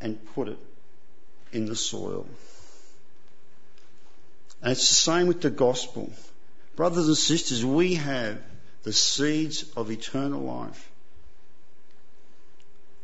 and 0.00 0.18
put 0.34 0.48
it 0.48 0.58
in 1.52 1.66
the 1.66 1.76
soil. 1.76 2.26
And 4.60 4.72
it's 4.72 4.88
the 4.88 4.96
same 4.96 5.28
with 5.28 5.42
the 5.42 5.50
gospel. 5.50 6.12
Brothers 6.74 7.06
and 7.06 7.16
sisters, 7.16 7.64
we 7.64 7.94
have 7.94 8.42
the 8.82 8.92
seeds 8.92 9.64
of 9.76 9.92
eternal 9.92 10.40
life. 10.40 10.90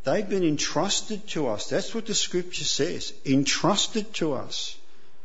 They've 0.02 0.28
been 0.28 0.42
entrusted 0.42 1.24
to 1.28 1.50
us. 1.50 1.68
That's 1.68 1.94
what 1.94 2.06
the 2.06 2.14
scripture 2.14 2.64
says. 2.64 3.12
Entrusted 3.24 4.12
to 4.14 4.32
us. 4.32 4.76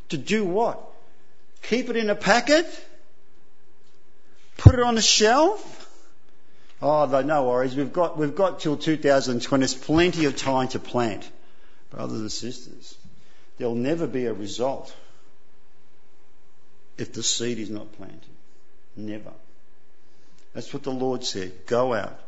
To 0.09 0.17
do 0.17 0.45
what? 0.45 0.79
Keep 1.63 1.89
it 1.89 1.95
in 1.95 2.11
a 2.11 2.15
packet? 2.15 2.67
Put 4.57 4.75
it 4.75 4.81
on 4.81 4.99
a 4.99 5.01
shelf? 5.01 5.80
Oh, 6.81 7.05
no 7.21 7.47
worries. 7.47 7.75
We've 7.75 7.93
got, 7.93 8.17
we've 8.17 8.35
got 8.35 8.59
till 8.59 8.75
2020. 8.75 9.59
There's 9.61 9.75
plenty 9.75 10.25
of 10.25 10.35
time 10.35 10.67
to 10.69 10.79
plant. 10.79 11.29
Brothers 11.91 12.21
and 12.21 12.31
sisters, 12.31 12.95
there'll 13.57 13.75
never 13.75 14.07
be 14.07 14.25
a 14.25 14.33
result 14.33 14.95
if 16.97 17.13
the 17.13 17.21
seed 17.21 17.59
is 17.59 17.69
not 17.69 17.91
planted. 17.93 18.19
Never. 18.95 19.31
That's 20.53 20.73
what 20.73 20.83
the 20.83 20.91
Lord 20.91 21.23
said. 21.23 21.65
Go 21.65 21.93
out, 21.93 22.19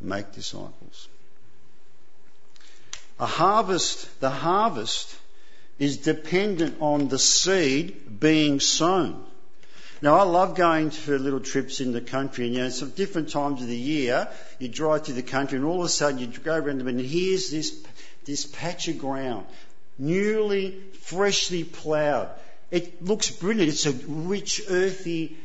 make 0.00 0.32
disciples. 0.32 1.08
A 3.18 3.26
harvest, 3.26 4.20
the 4.20 4.30
harvest 4.30 5.14
is 5.78 5.98
dependent 5.98 6.76
on 6.80 7.08
the 7.08 7.18
seed 7.18 8.20
being 8.20 8.60
sown. 8.60 9.24
Now, 10.02 10.18
I 10.18 10.24
love 10.24 10.54
going 10.54 10.90
for 10.90 11.18
little 11.18 11.40
trips 11.40 11.80
in 11.80 11.92
the 11.92 12.00
country, 12.00 12.46
and 12.46 12.54
you 12.54 12.62
know, 12.62 12.68
some 12.68 12.90
different 12.90 13.30
times 13.30 13.62
of 13.62 13.68
the 13.68 13.76
year, 13.76 14.28
you 14.58 14.68
drive 14.68 15.04
through 15.04 15.14
the 15.14 15.22
country, 15.22 15.56
and 15.56 15.66
all 15.66 15.80
of 15.80 15.86
a 15.86 15.88
sudden 15.88 16.18
you 16.18 16.26
go 16.26 16.56
around 16.56 16.78
them, 16.78 16.88
and 16.88 17.00
here's 17.00 17.50
this, 17.50 17.82
this 18.24 18.44
patch 18.44 18.88
of 18.88 18.98
ground, 18.98 19.46
newly, 19.98 20.80
freshly 21.00 21.64
ploughed. 21.64 22.28
It 22.70 23.04
looks 23.04 23.30
brilliant. 23.30 23.70
It's 23.70 23.86
a 23.86 23.92
rich, 23.92 24.62
earthy, 24.68 25.36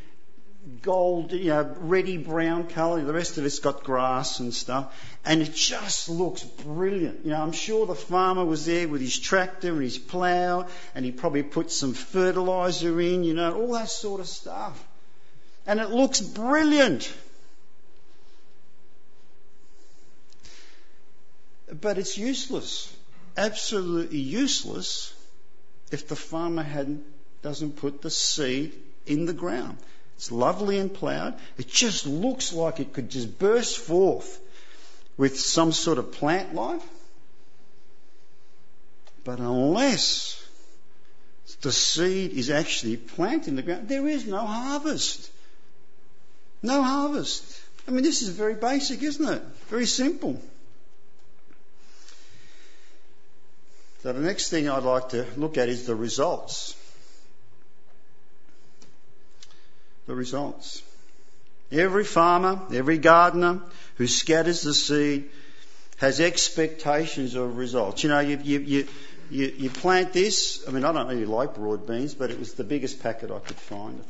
gold, 0.82 1.32
you 1.32 1.48
know, 1.48 1.74
reddy 1.78 2.16
brown 2.16 2.66
colour. 2.66 3.02
The 3.02 3.12
rest 3.12 3.38
of 3.38 3.44
it's 3.44 3.58
got 3.58 3.82
grass 3.82 4.40
and 4.40 4.52
stuff. 4.52 4.94
And 5.24 5.42
it 5.42 5.54
just 5.54 6.08
looks 6.08 6.42
brilliant. 6.42 7.24
You 7.24 7.30
know, 7.30 7.42
I'm 7.42 7.52
sure 7.52 7.86
the 7.86 7.94
farmer 7.94 8.44
was 8.44 8.66
there 8.66 8.88
with 8.88 9.00
his 9.00 9.18
tractor 9.18 9.72
and 9.72 9.82
his 9.82 9.98
plough 9.98 10.66
and 10.94 11.04
he 11.04 11.12
probably 11.12 11.42
put 11.42 11.70
some 11.70 11.94
fertiliser 11.94 13.00
in, 13.00 13.24
you 13.24 13.34
know, 13.34 13.54
all 13.54 13.72
that 13.72 13.90
sort 13.90 14.20
of 14.20 14.28
stuff. 14.28 14.82
And 15.66 15.80
it 15.80 15.90
looks 15.90 16.20
brilliant. 16.20 17.12
But 21.80 21.98
it's 21.98 22.18
useless. 22.18 22.94
Absolutely 23.36 24.18
useless 24.18 25.14
if 25.90 26.08
the 26.08 26.16
farmer 26.16 26.62
hadn't, 26.62 27.04
doesn't 27.42 27.76
put 27.76 28.02
the 28.02 28.10
seed 28.10 28.74
in 29.06 29.26
the 29.26 29.32
ground. 29.32 29.78
It's 30.20 30.30
lovely 30.30 30.76
and 30.76 30.92
ploughed. 30.92 31.32
It 31.56 31.66
just 31.66 32.04
looks 32.04 32.52
like 32.52 32.78
it 32.78 32.92
could 32.92 33.08
just 33.08 33.38
burst 33.38 33.78
forth 33.78 34.38
with 35.16 35.40
some 35.40 35.72
sort 35.72 35.96
of 35.96 36.12
plant 36.12 36.54
life. 36.54 36.82
But 39.24 39.38
unless 39.38 40.46
the 41.62 41.72
seed 41.72 42.32
is 42.32 42.50
actually 42.50 42.98
planted 42.98 43.48
in 43.48 43.56
the 43.56 43.62
ground, 43.62 43.88
there 43.88 44.06
is 44.06 44.26
no 44.26 44.44
harvest. 44.44 45.30
No 46.62 46.82
harvest. 46.82 47.42
I 47.88 47.90
mean, 47.90 48.02
this 48.02 48.20
is 48.20 48.28
very 48.28 48.56
basic, 48.56 49.02
isn't 49.02 49.26
it? 49.26 49.40
Very 49.70 49.86
simple. 49.86 50.38
So 54.02 54.12
the 54.12 54.20
next 54.20 54.50
thing 54.50 54.68
I'd 54.68 54.82
like 54.82 55.08
to 55.10 55.24
look 55.38 55.56
at 55.56 55.70
is 55.70 55.86
the 55.86 55.94
results. 55.94 56.76
The 60.10 60.16
results. 60.16 60.82
Every 61.70 62.02
farmer, 62.02 62.60
every 62.74 62.98
gardener 62.98 63.60
who 63.94 64.08
scatters 64.08 64.62
the 64.62 64.74
seed 64.74 65.30
has 65.98 66.18
expectations 66.18 67.36
of 67.36 67.56
results. 67.56 68.02
You 68.02 68.08
know, 68.08 68.18
you, 68.18 68.40
you, 68.42 68.58
you, 68.58 68.88
you, 69.30 69.54
you 69.56 69.70
plant 69.70 70.12
this. 70.12 70.64
I 70.66 70.72
mean, 70.72 70.84
I 70.84 70.90
don't 70.90 71.06
really 71.06 71.26
like 71.26 71.54
broad 71.54 71.86
beans, 71.86 72.14
but 72.14 72.32
it 72.32 72.40
was 72.40 72.54
the 72.54 72.64
biggest 72.64 73.00
packet 73.00 73.30
I 73.30 73.38
could 73.38 73.56
find. 73.56 74.02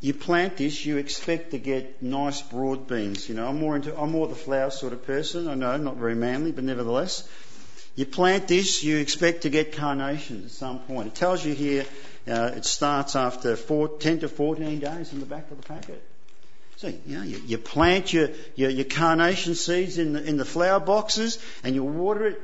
You 0.00 0.14
plant 0.14 0.56
this, 0.56 0.84
you 0.84 0.96
expect 0.96 1.52
to 1.52 1.58
get 1.58 2.02
nice 2.02 2.42
broad 2.42 2.88
beans. 2.88 3.28
You 3.28 3.36
know, 3.36 3.46
I'm 3.46 3.60
more 3.60 3.76
into, 3.76 3.96
I'm 3.96 4.10
more 4.10 4.26
the 4.26 4.34
flower 4.34 4.70
sort 4.70 4.92
of 4.92 5.06
person. 5.06 5.46
I 5.46 5.54
know, 5.54 5.76
not 5.76 5.96
very 5.96 6.16
manly, 6.16 6.50
but 6.50 6.64
nevertheless. 6.64 7.28
You 7.94 8.06
plant 8.06 8.48
this, 8.48 8.82
you 8.82 8.96
expect 8.96 9.42
to 9.42 9.50
get 9.50 9.76
carnations 9.76 10.46
at 10.46 10.50
some 10.50 10.80
point. 10.80 11.06
It 11.06 11.14
tells 11.14 11.44
you 11.44 11.54
here 11.54 11.84
uh, 12.28 12.52
it 12.56 12.64
starts 12.64 13.16
after 13.16 13.56
four, 13.56 13.88
10 13.88 14.20
to 14.20 14.28
14 14.28 14.78
days 14.78 15.12
in 15.12 15.20
the 15.20 15.26
back 15.26 15.50
of 15.50 15.60
the 15.60 15.66
packet. 15.66 16.02
So, 16.76 16.88
you 17.06 17.16
know, 17.16 17.22
you, 17.22 17.40
you 17.46 17.58
plant 17.58 18.12
your, 18.12 18.30
your, 18.54 18.70
your, 18.70 18.84
carnation 18.84 19.54
seeds 19.54 19.98
in 19.98 20.14
the, 20.14 20.24
in 20.24 20.36
the 20.36 20.44
flower 20.44 20.80
boxes 20.80 21.38
and 21.62 21.74
you 21.74 21.84
water 21.84 22.26
it 22.26 22.40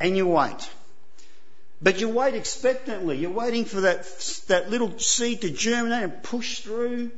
and 0.00 0.16
you 0.16 0.26
wait. 0.26 0.70
But 1.80 2.00
you 2.00 2.08
wait 2.08 2.34
expectantly. 2.34 3.18
You're 3.18 3.30
waiting 3.30 3.64
for 3.64 3.82
that, 3.82 4.04
that 4.48 4.70
little 4.70 4.98
seed 4.98 5.42
to 5.42 5.50
germinate 5.50 6.02
and 6.02 6.22
push 6.22 6.60
through. 6.60 7.10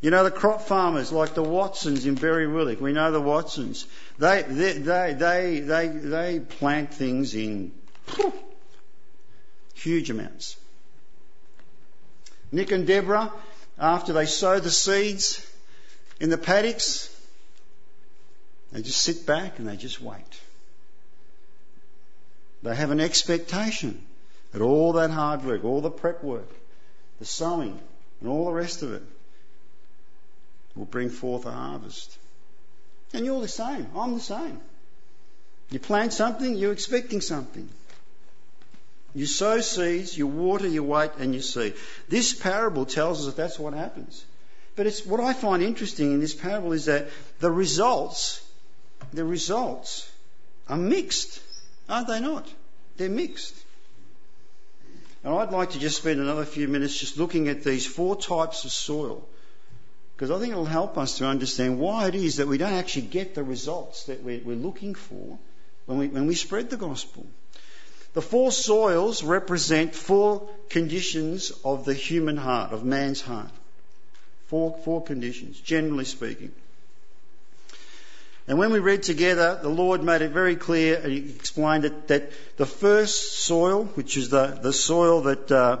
You 0.00 0.10
know, 0.10 0.24
the 0.24 0.30
crop 0.30 0.62
farmers 0.62 1.12
like 1.12 1.34
the 1.34 1.42
Watsons 1.42 2.06
in 2.06 2.16
Berrierillick, 2.16 2.80
we 2.80 2.92
know 2.92 3.10
the 3.10 3.20
Watsons. 3.20 3.86
They, 4.18 4.42
they, 4.42 4.72
they, 4.72 5.14
they, 5.14 5.60
they, 5.60 5.88
they 5.88 6.40
plant 6.40 6.92
things 6.92 7.34
in 7.34 7.72
Huge 9.74 10.10
amounts. 10.10 10.56
Nick 12.52 12.70
and 12.70 12.86
Deborah, 12.86 13.32
after 13.78 14.12
they 14.12 14.26
sow 14.26 14.60
the 14.60 14.70
seeds 14.70 15.44
in 16.20 16.30
the 16.30 16.38
paddocks, 16.38 17.10
they 18.72 18.82
just 18.82 19.02
sit 19.02 19.26
back 19.26 19.58
and 19.58 19.68
they 19.68 19.76
just 19.76 20.00
wait. 20.00 20.40
They 22.62 22.74
have 22.74 22.90
an 22.90 23.00
expectation 23.00 24.00
that 24.52 24.62
all 24.62 24.94
that 24.94 25.10
hard 25.10 25.44
work, 25.44 25.64
all 25.64 25.80
the 25.80 25.90
prep 25.90 26.24
work, 26.24 26.48
the 27.18 27.24
sowing, 27.24 27.78
and 28.20 28.30
all 28.30 28.46
the 28.46 28.52
rest 28.52 28.82
of 28.82 28.92
it 28.92 29.02
will 30.74 30.86
bring 30.86 31.10
forth 31.10 31.44
a 31.46 31.50
harvest. 31.50 32.16
And 33.12 33.24
you're 33.24 33.40
the 33.40 33.48
same. 33.48 33.86
I'm 33.94 34.14
the 34.14 34.20
same. 34.20 34.60
You 35.70 35.78
plant 35.78 36.12
something, 36.12 36.54
you're 36.54 36.72
expecting 36.72 37.20
something. 37.20 37.68
You 39.14 39.26
sow 39.26 39.60
seeds, 39.60 40.18
you 40.18 40.26
water, 40.26 40.66
you 40.66 40.82
wait, 40.82 41.12
and 41.18 41.34
you 41.34 41.40
see. 41.40 41.72
This 42.08 42.34
parable 42.34 42.84
tells 42.84 43.20
us 43.20 43.26
that 43.26 43.36
that's 43.36 43.58
what 43.58 43.72
happens. 43.72 44.24
But 44.76 44.86
it's 44.86 45.06
what 45.06 45.20
I 45.20 45.32
find 45.32 45.62
interesting 45.62 46.12
in 46.12 46.20
this 46.20 46.34
parable 46.34 46.72
is 46.72 46.86
that 46.86 47.08
the 47.38 47.50
results, 47.50 48.44
the 49.12 49.24
results 49.24 50.10
are 50.68 50.76
mixed, 50.76 51.40
aren't 51.88 52.08
they 52.08 52.18
not? 52.18 52.48
They're 52.96 53.08
mixed. 53.08 53.54
And 55.22 55.32
I'd 55.32 55.52
like 55.52 55.70
to 55.70 55.78
just 55.78 55.98
spend 55.98 56.20
another 56.20 56.44
few 56.44 56.66
minutes 56.66 56.98
just 56.98 57.16
looking 57.16 57.48
at 57.48 57.62
these 57.62 57.86
four 57.86 58.16
types 58.16 58.64
of 58.64 58.72
soil. 58.72 59.26
Because 60.16 60.30
I 60.30 60.38
think 60.38 60.52
it'll 60.52 60.64
help 60.64 60.98
us 60.98 61.18
to 61.18 61.26
understand 61.26 61.78
why 61.78 62.08
it 62.08 62.14
is 62.14 62.36
that 62.36 62.48
we 62.48 62.58
don't 62.58 62.72
actually 62.72 63.06
get 63.06 63.34
the 63.34 63.44
results 63.44 64.04
that 64.04 64.22
we're, 64.22 64.40
we're 64.44 64.56
looking 64.56 64.94
for 64.94 65.38
when 65.86 65.98
we, 65.98 66.08
when 66.08 66.26
we 66.26 66.34
spread 66.34 66.68
the 66.70 66.76
gospel. 66.76 67.26
The 68.14 68.22
four 68.22 68.52
soils 68.52 69.22
represent 69.24 69.94
four 69.94 70.48
conditions 70.70 71.52
of 71.64 71.84
the 71.84 71.94
human 71.94 72.36
heart, 72.36 72.72
of 72.72 72.84
man's 72.84 73.20
heart. 73.20 73.50
Four, 74.46 74.78
four 74.84 75.02
conditions, 75.02 75.60
generally 75.60 76.04
speaking. 76.04 76.52
And 78.46 78.58
when 78.58 78.72
we 78.72 78.78
read 78.78 79.02
together, 79.02 79.58
the 79.60 79.68
Lord 79.68 80.02
made 80.02 80.22
it 80.22 80.30
very 80.30 80.54
clear, 80.54 81.00
and 81.02 81.10
He 81.10 81.30
explained 81.30 81.86
it, 81.86 82.08
that 82.08 82.30
the 82.56 82.66
first 82.66 83.38
soil, 83.38 83.84
which 83.94 84.16
is 84.16 84.28
the, 84.28 84.58
the 84.62 84.72
soil 84.72 85.22
that 85.22 85.50
uh, 85.50 85.78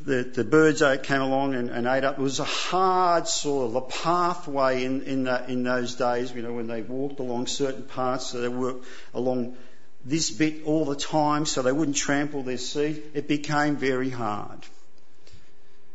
the, 0.00 0.22
the 0.22 0.44
birds 0.44 0.82
came 1.02 1.20
along 1.20 1.54
and, 1.54 1.68
and, 1.68 1.86
ate 1.86 2.04
up, 2.04 2.18
was 2.18 2.38
a 2.38 2.44
hard 2.44 3.28
soil, 3.28 3.68
the 3.68 3.80
pathway 3.80 4.84
in, 4.84 5.02
in, 5.02 5.24
the, 5.24 5.44
in 5.50 5.62
those 5.62 5.96
days, 5.96 6.32
you 6.32 6.42
know, 6.42 6.52
when 6.52 6.68
they 6.68 6.80
walked 6.80 7.20
along 7.20 7.48
certain 7.48 7.82
paths, 7.82 8.26
so 8.26 8.40
they 8.40 8.48
worked 8.48 8.86
along 9.12 9.56
this 10.04 10.30
bit 10.30 10.64
all 10.64 10.84
the 10.84 10.96
time 10.96 11.46
so 11.46 11.62
they 11.62 11.72
wouldn't 11.72 11.96
trample 11.96 12.42
their 12.42 12.58
seed, 12.58 13.02
it 13.14 13.28
became 13.28 13.76
very 13.76 14.10
hard. 14.10 14.66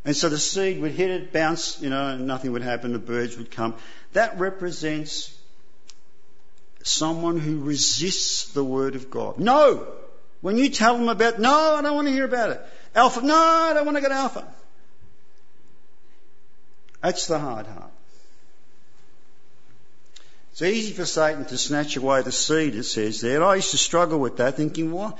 And 0.04 0.16
so 0.16 0.28
the 0.28 0.38
seed 0.38 0.80
would 0.80 0.92
hit 0.92 1.10
it, 1.10 1.32
bounce, 1.32 1.80
you 1.82 1.90
know, 1.90 2.08
and 2.08 2.26
nothing 2.26 2.52
would 2.52 2.62
happen, 2.62 2.92
the 2.92 2.98
birds 2.98 3.36
would 3.36 3.50
come. 3.50 3.74
That 4.12 4.38
represents 4.38 5.36
someone 6.82 7.38
who 7.38 7.60
resists 7.60 8.52
the 8.52 8.64
word 8.64 8.94
of 8.94 9.10
God. 9.10 9.38
No! 9.38 9.86
When 10.40 10.56
you 10.56 10.70
tell 10.70 10.96
them 10.96 11.08
about, 11.08 11.38
no, 11.38 11.74
I 11.74 11.82
don't 11.82 11.94
want 11.94 12.06
to 12.08 12.12
hear 12.12 12.24
about 12.24 12.50
it. 12.50 12.60
Alpha, 12.94 13.20
no, 13.20 13.34
I 13.34 13.72
don't 13.74 13.84
want 13.84 13.96
to 13.96 14.02
go 14.02 14.08
to 14.08 14.14
Alpha. 14.14 14.48
That's 17.02 17.26
the 17.26 17.38
hard 17.38 17.66
heart. 17.66 17.92
It's 20.58 20.62
easy 20.64 20.92
for 20.92 21.06
Satan 21.06 21.44
to 21.44 21.56
snatch 21.56 21.96
away 21.96 22.22
the 22.22 22.32
seed, 22.32 22.74
it 22.74 22.82
says 22.82 23.20
there. 23.20 23.36
And 23.36 23.44
I 23.44 23.54
used 23.54 23.70
to 23.70 23.78
struggle 23.78 24.18
with 24.18 24.38
that, 24.38 24.56
thinking, 24.56 24.90
what? 24.90 25.16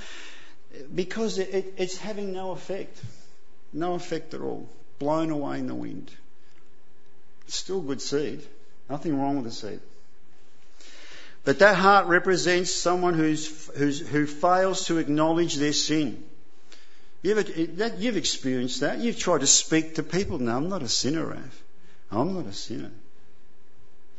Because 0.92 1.38
it, 1.38 1.54
it, 1.54 1.74
it's 1.76 1.96
having 1.96 2.32
no 2.32 2.50
effect. 2.50 3.00
No 3.72 3.94
effect 3.94 4.34
at 4.34 4.40
all. 4.40 4.68
Blown 4.98 5.30
away 5.30 5.60
in 5.60 5.68
the 5.68 5.76
wind. 5.76 6.10
It's 7.46 7.54
still 7.54 7.80
good 7.80 8.02
seed. 8.02 8.42
Nothing 8.90 9.16
wrong 9.16 9.36
with 9.36 9.44
the 9.44 9.52
seed. 9.52 9.78
But 11.44 11.60
that 11.60 11.76
heart 11.76 12.08
represents 12.08 12.74
someone 12.74 13.14
who's, 13.14 13.68
who's, 13.76 14.00
who 14.00 14.26
fails 14.26 14.86
to 14.86 14.98
acknowledge 14.98 15.54
their 15.54 15.72
sin. 15.72 16.24
You've, 17.22 17.76
that, 17.76 17.98
you've 17.98 18.16
experienced 18.16 18.80
that. 18.80 18.98
You've 18.98 19.20
tried 19.20 19.42
to 19.42 19.46
speak 19.46 19.94
to 19.94 20.02
people. 20.02 20.40
No, 20.40 20.56
I'm 20.56 20.68
not 20.68 20.82
a 20.82 20.88
sinner, 20.88 21.24
Raph. 21.24 21.60
I'm 22.10 22.34
not 22.34 22.46
a 22.46 22.52
sinner. 22.52 22.90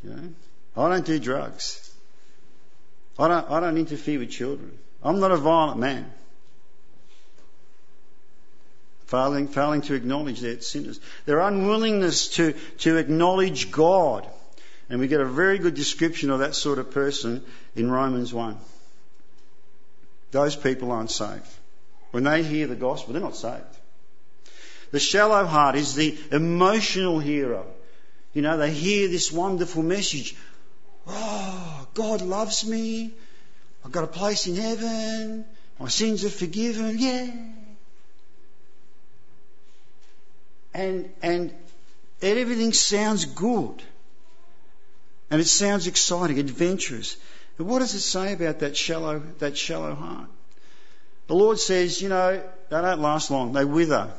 You 0.01 0.09
know? 0.11 0.29
I 0.75 0.89
don't 0.89 1.05
do 1.05 1.19
drugs. 1.19 1.91
I 3.17 3.27
don't, 3.27 3.49
I 3.49 3.59
don't 3.59 3.77
interfere 3.77 4.19
with 4.19 4.29
children. 4.29 4.77
I'm 5.03 5.19
not 5.19 5.31
a 5.31 5.37
violent 5.37 5.79
man. 5.79 6.11
Failing, 9.07 9.47
failing 9.47 9.81
to 9.81 9.95
acknowledge 9.95 10.39
their 10.39 10.61
sinners. 10.61 10.99
Their 11.25 11.39
unwillingness 11.39 12.27
to, 12.35 12.53
to 12.79 12.97
acknowledge 12.97 13.71
God. 13.71 14.27
And 14.89 14.99
we 14.99 15.07
get 15.07 15.19
a 15.19 15.25
very 15.25 15.57
good 15.57 15.73
description 15.73 16.29
of 16.29 16.39
that 16.39 16.55
sort 16.55 16.79
of 16.79 16.91
person 16.91 17.43
in 17.75 17.89
Romans 17.89 18.33
1. 18.33 18.57
Those 20.31 20.55
people 20.55 20.91
aren't 20.91 21.11
saved. 21.11 21.47
When 22.11 22.23
they 22.23 22.43
hear 22.43 22.67
the 22.67 22.75
gospel, 22.75 23.13
they're 23.13 23.21
not 23.21 23.35
saved. 23.35 23.63
The 24.91 24.99
shallow 24.99 25.45
heart 25.45 25.75
is 25.75 25.95
the 25.95 26.17
emotional 26.31 27.19
hero. 27.19 27.65
You 28.33 28.41
know, 28.41 28.57
they 28.57 28.71
hear 28.71 29.07
this 29.07 29.31
wonderful 29.31 29.83
message. 29.83 30.35
Oh, 31.09 31.87
God 31.93 32.21
loves 32.21 32.65
me. 32.65 33.11
I've 33.83 33.91
got 33.91 34.03
a 34.03 34.07
place 34.07 34.47
in 34.47 34.55
heaven. 34.55 35.45
My 35.79 35.87
sins 35.87 36.23
are 36.25 36.29
forgiven. 36.29 36.97
Yeah. 36.99 37.31
And, 40.73 41.11
and 41.21 41.53
everything 42.21 42.73
sounds 42.73 43.25
good. 43.25 43.81
And 45.31 45.41
it 45.41 45.47
sounds 45.47 45.87
exciting, 45.87 46.39
adventurous. 46.39 47.17
But 47.57 47.65
what 47.65 47.79
does 47.79 47.93
it 47.93 48.01
say 48.01 48.33
about 48.33 48.59
that 48.59 48.77
shallow, 48.77 49.19
that 49.39 49.57
shallow 49.57 49.95
heart? 49.95 50.29
The 51.27 51.35
Lord 51.35 51.59
says, 51.59 52.01
you 52.01 52.09
know, 52.09 52.41
they 52.69 52.81
don't 52.81 53.01
last 53.01 53.29
long. 53.29 53.53
They 53.53 53.65
wither 53.65 54.11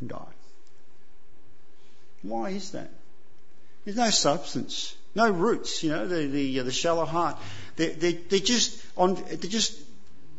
and 0.00 0.10
die. 0.10 0.34
Why 2.22 2.50
is 2.50 2.72
that? 2.72 2.90
There's 3.84 3.96
no 3.96 4.10
substance, 4.10 4.94
no 5.14 5.30
roots. 5.30 5.82
You 5.82 5.90
know, 5.90 6.06
the 6.06 6.26
the, 6.26 6.60
uh, 6.60 6.62
the 6.62 6.72
shallow 6.72 7.04
heart. 7.04 7.36
They 7.76 7.88
they 7.88 8.12
they 8.12 8.40
just 8.40 8.82
on 8.96 9.14
they 9.14 9.48
just 9.48 9.78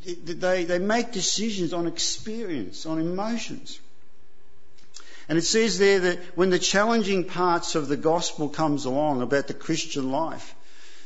they 0.04 0.66
they 0.66 0.80
make 0.80 1.12
decisions 1.12 1.74
on 1.74 1.88
experience, 1.88 2.86
on 2.86 3.00
emotions. 3.00 3.80
And 5.30 5.38
it 5.38 5.44
says 5.44 5.80
there 5.80 6.00
that 6.00 6.20
when 6.36 6.50
the 6.50 6.60
challenging 6.60 7.24
parts 7.24 7.76
of 7.76 7.88
the 7.88 7.96
gospel 7.96 8.50
comes 8.50 8.86
along 8.86 9.22
about 9.22 9.48
the 9.48 9.54
Christian 9.54 10.12
life, 10.12 10.54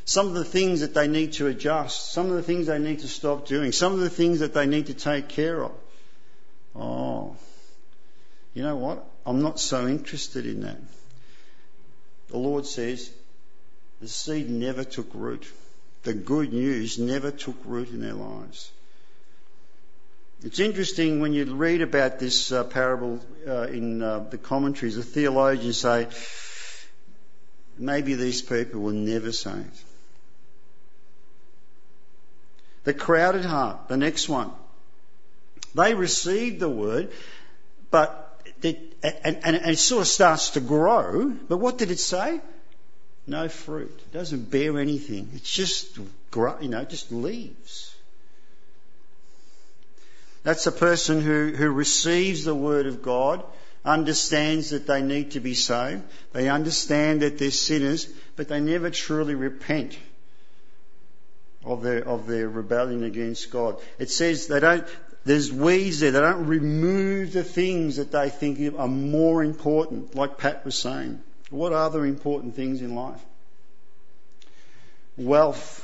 some 0.06 0.28
of 0.28 0.34
the 0.34 0.46
things 0.46 0.80
that 0.80 0.94
they 0.94 1.08
need 1.08 1.34
to 1.34 1.48
adjust, 1.48 2.14
some 2.14 2.28
of 2.28 2.36
the 2.36 2.42
things 2.42 2.68
they 2.68 2.80
need 2.80 3.00
to 3.00 3.08
stop 3.08 3.46
doing, 3.46 3.72
some 3.72 3.94
of 3.94 4.00
the 4.00 4.10
things 4.10 4.40
that 4.40 4.54
they 4.54 4.66
need 4.66 4.88
to 4.88 4.94
take 4.94 5.28
care 5.28 5.64
of. 5.64 5.72
Oh, 6.76 7.36
you 8.54 8.64
know 8.64 8.76
what? 8.76 9.06
I'm 9.26 9.42
not 9.42 9.60
so 9.60 9.88
interested 9.88 10.46
in 10.46 10.62
that. 10.62 10.80
The 12.30 12.38
Lord 12.38 12.66
says 12.66 13.12
the 14.02 14.08
seed 14.08 14.50
never 14.50 14.84
took 14.84 15.08
root. 15.14 15.46
The 16.04 16.14
good 16.14 16.54
news 16.54 17.00
never 17.00 17.32
took 17.32 17.56
root 17.66 17.90
in 17.90 18.02
their 18.02 18.14
lives. 18.14 18.72
It's 20.44 20.60
interesting 20.60 21.20
when 21.20 21.34
you 21.34 21.46
read 21.56 21.82
about 21.82 22.20
this 22.20 22.52
uh, 22.52 22.64
parable 22.64 23.20
uh, 23.48 23.64
in 23.64 24.04
uh, 24.04 24.20
the 24.30 24.38
commentaries, 24.38 24.96
the 24.96 25.04
theologians 25.04 25.78
say, 25.78 26.08
maybe 27.78 28.14
these 28.14 28.44
people 28.44 28.82
were 28.82 28.94
never 28.94 29.32
saved. 29.32 29.84
The 32.84 32.94
crowded 32.94 33.46
heart, 33.46 33.88
the 33.88 33.98
next 33.98 34.30
one. 34.30 34.52
They 35.74 35.94
received 35.94 36.60
the 36.60 36.70
word, 36.70 37.12
but 37.92 38.42
it, 38.62 38.96
and, 39.04 39.40
and, 39.44 39.56
it 39.56 39.78
sort 39.78 40.02
of 40.02 40.08
starts 40.08 40.52
to 40.52 40.60
grow. 40.60 41.30
But 41.30 41.58
what 41.58 41.78
did 41.78 41.92
it 41.92 42.00
say? 42.00 42.40
No 43.28 43.50
fruit. 43.50 44.00
It 44.06 44.14
doesn't 44.14 44.50
bear 44.50 44.80
anything. 44.80 45.30
It's 45.34 45.52
just, 45.52 45.98
you 45.98 46.68
know, 46.70 46.86
just 46.86 47.12
leaves. 47.12 47.94
That's 50.44 50.66
a 50.66 50.72
person 50.72 51.20
who, 51.20 51.52
who 51.52 51.70
receives 51.70 52.46
the 52.46 52.56
word 52.56 52.88
of 52.88 53.02
God, 53.02 53.44
understands 53.84 54.70
that 54.70 54.88
they 54.88 55.02
need 55.02 55.32
to 55.32 55.42
be 55.42 55.54
saved, 55.54 56.04
they 56.32 56.48
understand 56.48 57.22
that 57.22 57.38
they're 57.38 57.52
sinners, 57.52 58.08
but 58.36 58.48
they 58.48 58.60
never 58.60 58.90
truly 58.90 59.36
repent 59.36 59.98
of 61.66 61.84
their, 61.84 62.08
of 62.08 62.28
their 62.28 62.48
rebellion 62.48 63.04
against 63.04 63.52
God. 63.52 63.78
It 64.00 64.10
says 64.10 64.48
they 64.48 64.60
don't, 64.60 64.86
there's 65.26 65.52
weeds 65.52 66.00
there, 66.00 66.12
they 66.12 66.22
don't 66.22 66.48
remove 66.48 67.34
the 67.34 67.44
things 67.44 67.98
that 67.98 68.12
they 68.12 68.30
think 68.30 68.74
are 68.78 68.88
more 68.88 69.44
important, 69.44 70.16
like 70.16 70.38
Pat 70.38 70.64
was 70.64 70.76
saying. 70.76 71.22
What 71.50 71.74
are 71.74 71.90
the 71.90 72.02
important 72.02 72.56
things 72.56 72.82
in 72.82 72.96
life? 72.96 73.22
Wealth, 75.18 75.84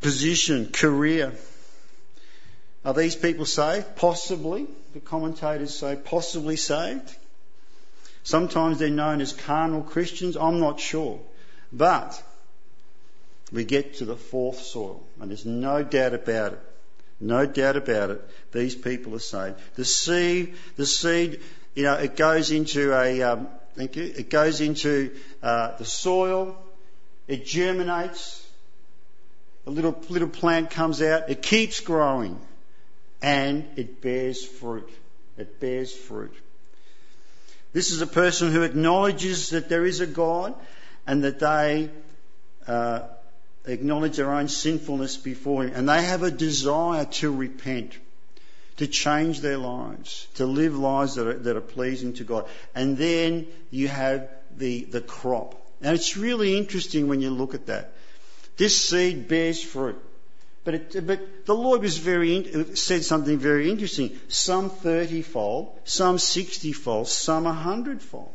position, 0.00 0.70
career, 0.72 1.32
are 2.84 2.92
these 2.92 3.16
people 3.16 3.46
saved? 3.46 3.96
Possibly. 3.96 4.66
The 4.92 5.00
commentators 5.00 5.74
say 5.74 5.96
possibly 5.96 6.56
saved. 6.56 7.16
Sometimes 8.22 8.78
they're 8.78 8.90
known 8.90 9.20
as 9.20 9.32
carnal 9.32 9.82
Christians. 9.82 10.36
I'm 10.36 10.60
not 10.60 10.80
sure. 10.80 11.20
But 11.72 12.22
we 13.52 13.64
get 13.64 13.96
to 13.96 14.04
the 14.04 14.16
fourth 14.16 14.60
soil, 14.60 15.02
and 15.20 15.30
there's 15.30 15.46
no 15.46 15.82
doubt 15.82 16.14
about 16.14 16.52
it. 16.54 16.60
No 17.20 17.46
doubt 17.46 17.76
about 17.76 18.10
it. 18.10 18.22
These 18.52 18.74
people 18.74 19.14
are 19.14 19.20
saved. 19.20 19.56
The 19.76 19.84
seed, 19.84 20.54
the 20.76 20.86
seed, 20.86 21.40
you 21.74 21.84
know, 21.84 21.94
it 21.94 22.16
goes 22.16 22.50
into 22.50 22.92
a, 22.92 23.22
um, 23.22 23.48
thank 23.76 23.96
you, 23.96 24.04
it 24.04 24.30
goes 24.30 24.60
into 24.60 25.14
uh, 25.42 25.76
the 25.76 25.84
soil, 25.84 26.56
it 27.28 27.46
germinates, 27.46 28.46
a 29.66 29.70
little, 29.70 29.98
little 30.08 30.28
plant 30.28 30.70
comes 30.70 31.00
out, 31.00 31.30
it 31.30 31.42
keeps 31.42 31.80
growing. 31.80 32.38
And 33.22 33.66
it 33.76 34.02
bears 34.02 34.44
fruit. 34.44 34.90
It 35.38 35.58
bears 35.58 35.94
fruit. 35.94 36.34
This 37.72 37.90
is 37.90 38.02
a 38.02 38.06
person 38.06 38.52
who 38.52 38.62
acknowledges 38.62 39.50
that 39.50 39.68
there 39.68 39.86
is 39.86 40.00
a 40.00 40.06
God 40.06 40.54
and 41.06 41.24
that 41.24 41.40
they 41.40 41.90
uh, 42.66 43.00
acknowledge 43.64 44.16
their 44.16 44.32
own 44.32 44.48
sinfulness 44.48 45.16
before 45.16 45.64
Him. 45.64 45.72
And 45.74 45.88
they 45.88 46.02
have 46.02 46.22
a 46.22 46.30
desire 46.30 47.06
to 47.06 47.34
repent, 47.34 47.98
to 48.76 48.86
change 48.86 49.40
their 49.40 49.58
lives, 49.58 50.26
to 50.34 50.46
live 50.46 50.76
lives 50.76 51.14
that 51.14 51.26
are, 51.26 51.38
that 51.38 51.56
are 51.56 51.60
pleasing 51.60 52.14
to 52.14 52.24
God. 52.24 52.46
And 52.74 52.98
then 52.98 53.46
you 53.70 53.88
have 53.88 54.28
the, 54.56 54.84
the 54.84 55.00
crop. 55.00 55.54
And 55.80 55.94
it's 55.94 56.16
really 56.16 56.56
interesting 56.58 57.08
when 57.08 57.20
you 57.20 57.30
look 57.30 57.54
at 57.54 57.66
that. 57.66 57.92
This 58.56 58.76
seed 58.76 59.28
bears 59.28 59.62
fruit. 59.62 60.00
But, 60.64 60.74
it, 60.74 61.06
but 61.06 61.44
the 61.44 61.54
Lord 61.54 61.82
was 61.82 61.98
very, 61.98 62.74
said 62.74 63.04
something 63.04 63.38
very 63.38 63.70
interesting. 63.70 64.18
Some 64.28 64.70
30 64.70 65.22
fold, 65.22 65.78
some 65.84 66.18
60 66.18 66.72
fold, 66.72 67.08
some 67.08 67.44
100 67.44 68.00
fold. 68.00 68.32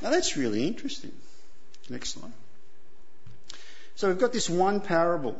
Now 0.00 0.10
that's 0.10 0.36
really 0.36 0.66
interesting. 0.66 1.12
Next 1.90 2.10
slide. 2.10 2.32
So 3.96 4.08
we've 4.08 4.18
got 4.18 4.32
this 4.32 4.48
one 4.48 4.80
parable. 4.80 5.36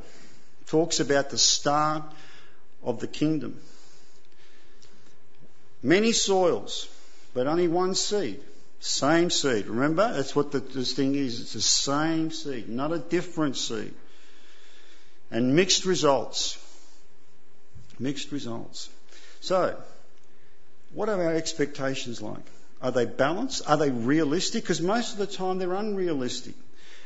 Talks 0.66 1.00
about 1.00 1.30
the 1.30 1.38
start 1.38 2.02
of 2.82 3.00
the 3.00 3.06
kingdom. 3.06 3.60
Many 5.82 6.12
soils, 6.12 6.88
but 7.34 7.46
only 7.46 7.68
one 7.68 7.94
seed. 7.94 8.40
Same 8.80 9.30
seed. 9.30 9.66
Remember? 9.66 10.12
That's 10.12 10.34
what 10.34 10.52
the, 10.52 10.60
this 10.60 10.92
thing 10.92 11.14
is. 11.14 11.40
It's 11.40 11.52
the 11.52 11.60
same 11.60 12.30
seed, 12.30 12.68
not 12.68 12.92
a 12.92 12.98
different 12.98 13.56
seed. 13.56 13.94
And 15.30 15.56
mixed 15.56 15.84
results. 15.84 16.58
Mixed 17.98 18.32
results. 18.32 18.90
So, 19.40 19.76
what 20.92 21.08
are 21.08 21.22
our 21.22 21.34
expectations 21.34 22.20
like? 22.20 22.44
Are 22.80 22.90
they 22.90 23.06
balanced? 23.06 23.62
Are 23.68 23.76
they 23.76 23.90
realistic? 23.90 24.64
Because 24.64 24.80
most 24.80 25.12
of 25.12 25.18
the 25.18 25.26
time 25.26 25.58
they're 25.58 25.74
unrealistic. 25.74 26.54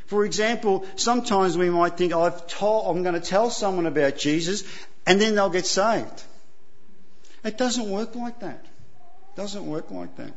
For 0.07 0.25
example, 0.25 0.87
sometimes 0.95 1.59
we 1.59 1.69
might 1.69 1.97
think, 1.97 2.13
oh, 2.15 2.23
I've 2.23 2.47
told, 2.47 2.97
I'm 2.97 3.03
going 3.03 3.21
to 3.21 3.27
tell 3.27 3.51
someone 3.51 3.87
about 3.87 4.17
Jesus 4.17 4.63
and 5.07 5.21
then 5.21 5.35
they'll 5.35 5.51
get 5.51 5.67
saved. 5.67 6.23
It 7.45 7.59
doesn't 7.59 7.89
work 7.89 8.15
like 8.15 8.41
that. 8.41 8.65
It 8.65 9.37
doesn't 9.37 9.67
work 9.67 9.91
like 9.91 10.17
that. 10.17 10.33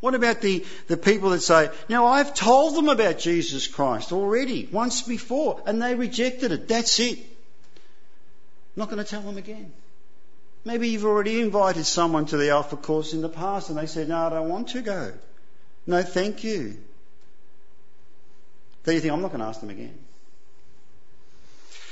What 0.00 0.14
about 0.14 0.40
the, 0.40 0.64
the 0.86 0.96
people 0.96 1.30
that 1.30 1.40
say, 1.40 1.70
now 1.88 2.06
I've 2.06 2.34
told 2.34 2.76
them 2.76 2.88
about 2.88 3.18
Jesus 3.18 3.66
Christ 3.66 4.12
already, 4.12 4.68
once 4.70 5.02
before, 5.02 5.60
and 5.66 5.82
they 5.82 5.94
rejected 5.94 6.52
it. 6.52 6.68
That's 6.68 7.00
it. 7.00 7.18
I'm 7.18 7.24
not 8.76 8.90
going 8.90 9.02
to 9.02 9.10
tell 9.10 9.22
them 9.22 9.38
again. 9.38 9.72
Maybe 10.64 10.88
you've 10.88 11.04
already 11.04 11.40
invited 11.40 11.84
someone 11.84 12.26
to 12.26 12.36
the 12.36 12.50
Alpha 12.50 12.76
course 12.76 13.12
in 13.12 13.22
the 13.22 13.28
past 13.28 13.70
and 13.70 13.78
they 13.78 13.86
said, 13.86 14.08
no, 14.08 14.18
I 14.18 14.30
don't 14.30 14.48
want 14.48 14.68
to 14.70 14.82
go. 14.82 15.12
No, 15.86 16.02
thank 16.02 16.44
you. 16.44 16.76
Then 18.84 18.94
you 18.94 19.00
think, 19.00 19.12
I'm 19.12 19.20
not 19.20 19.28
going 19.28 19.40
to 19.40 19.46
ask 19.46 19.60
them 19.60 19.70
again. 19.70 19.98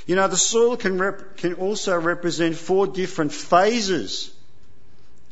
You 0.07 0.15
know, 0.15 0.27
the 0.27 0.37
soil 0.37 0.77
can, 0.77 0.97
rep- 0.97 1.37
can 1.37 1.55
also 1.55 1.99
represent 1.99 2.55
four 2.55 2.87
different 2.87 3.33
phases 3.33 4.31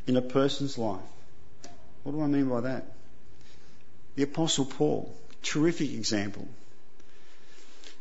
in 0.06 0.18
a 0.18 0.22
person's 0.22 0.78
life. 0.78 1.00
What 2.04 2.12
do 2.12 2.22
I 2.22 2.28
mean 2.28 2.50
by 2.50 2.62
that? 2.62 2.86
The 4.16 4.24
Apostle 4.24 4.66
Paul, 4.66 5.16
terrific 5.42 5.92
example. 5.92 6.48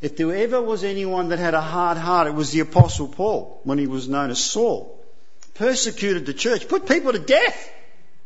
If 0.02 0.16
there 0.16 0.34
ever 0.34 0.60
was 0.60 0.84
anyone 0.84 1.28
that 1.30 1.38
had 1.38 1.54
a 1.54 1.60
hard 1.60 1.96
heart, 1.96 2.26
it 2.26 2.34
was 2.34 2.50
the 2.50 2.60
Apostle 2.60 3.08
Paul 3.08 3.60
when 3.64 3.78
he 3.78 3.86
was 3.86 4.08
known 4.08 4.30
as 4.30 4.38
Saul. 4.42 5.02
Persecuted 5.54 6.26
the 6.26 6.34
church, 6.34 6.68
put 6.68 6.86
people 6.86 7.12
to 7.12 7.18
death, 7.18 7.72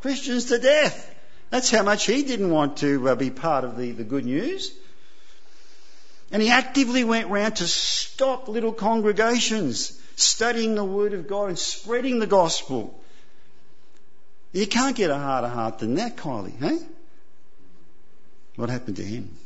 Christians 0.00 0.46
to 0.46 0.58
death. 0.58 1.14
That's 1.50 1.70
how 1.70 1.82
much 1.82 2.06
he 2.06 2.24
didn't 2.24 2.50
want 2.50 2.78
to 2.78 3.10
uh, 3.10 3.14
be 3.14 3.30
part 3.30 3.64
of 3.64 3.76
the, 3.76 3.92
the 3.92 4.04
good 4.04 4.24
news. 4.24 4.72
And 6.30 6.42
he 6.42 6.50
actively 6.50 7.04
went 7.04 7.28
round 7.28 7.56
to 7.56 7.66
stop 7.66 8.48
little 8.48 8.72
congregations 8.72 9.98
studying 10.16 10.74
the 10.74 10.84
Word 10.84 11.14
of 11.14 11.28
God 11.28 11.48
and 11.48 11.58
spreading 11.58 12.18
the 12.18 12.26
gospel. 12.26 13.00
You 14.52 14.66
can't 14.66 14.96
get 14.96 15.10
a 15.10 15.16
harder 15.18 15.48
heart 15.48 15.78
than 15.78 15.94
that, 15.94 16.16
Kylie, 16.16 16.58
hey? 16.58 16.78
What 18.56 18.70
happened 18.70 18.96
to 18.96 19.04
him? 19.04 19.36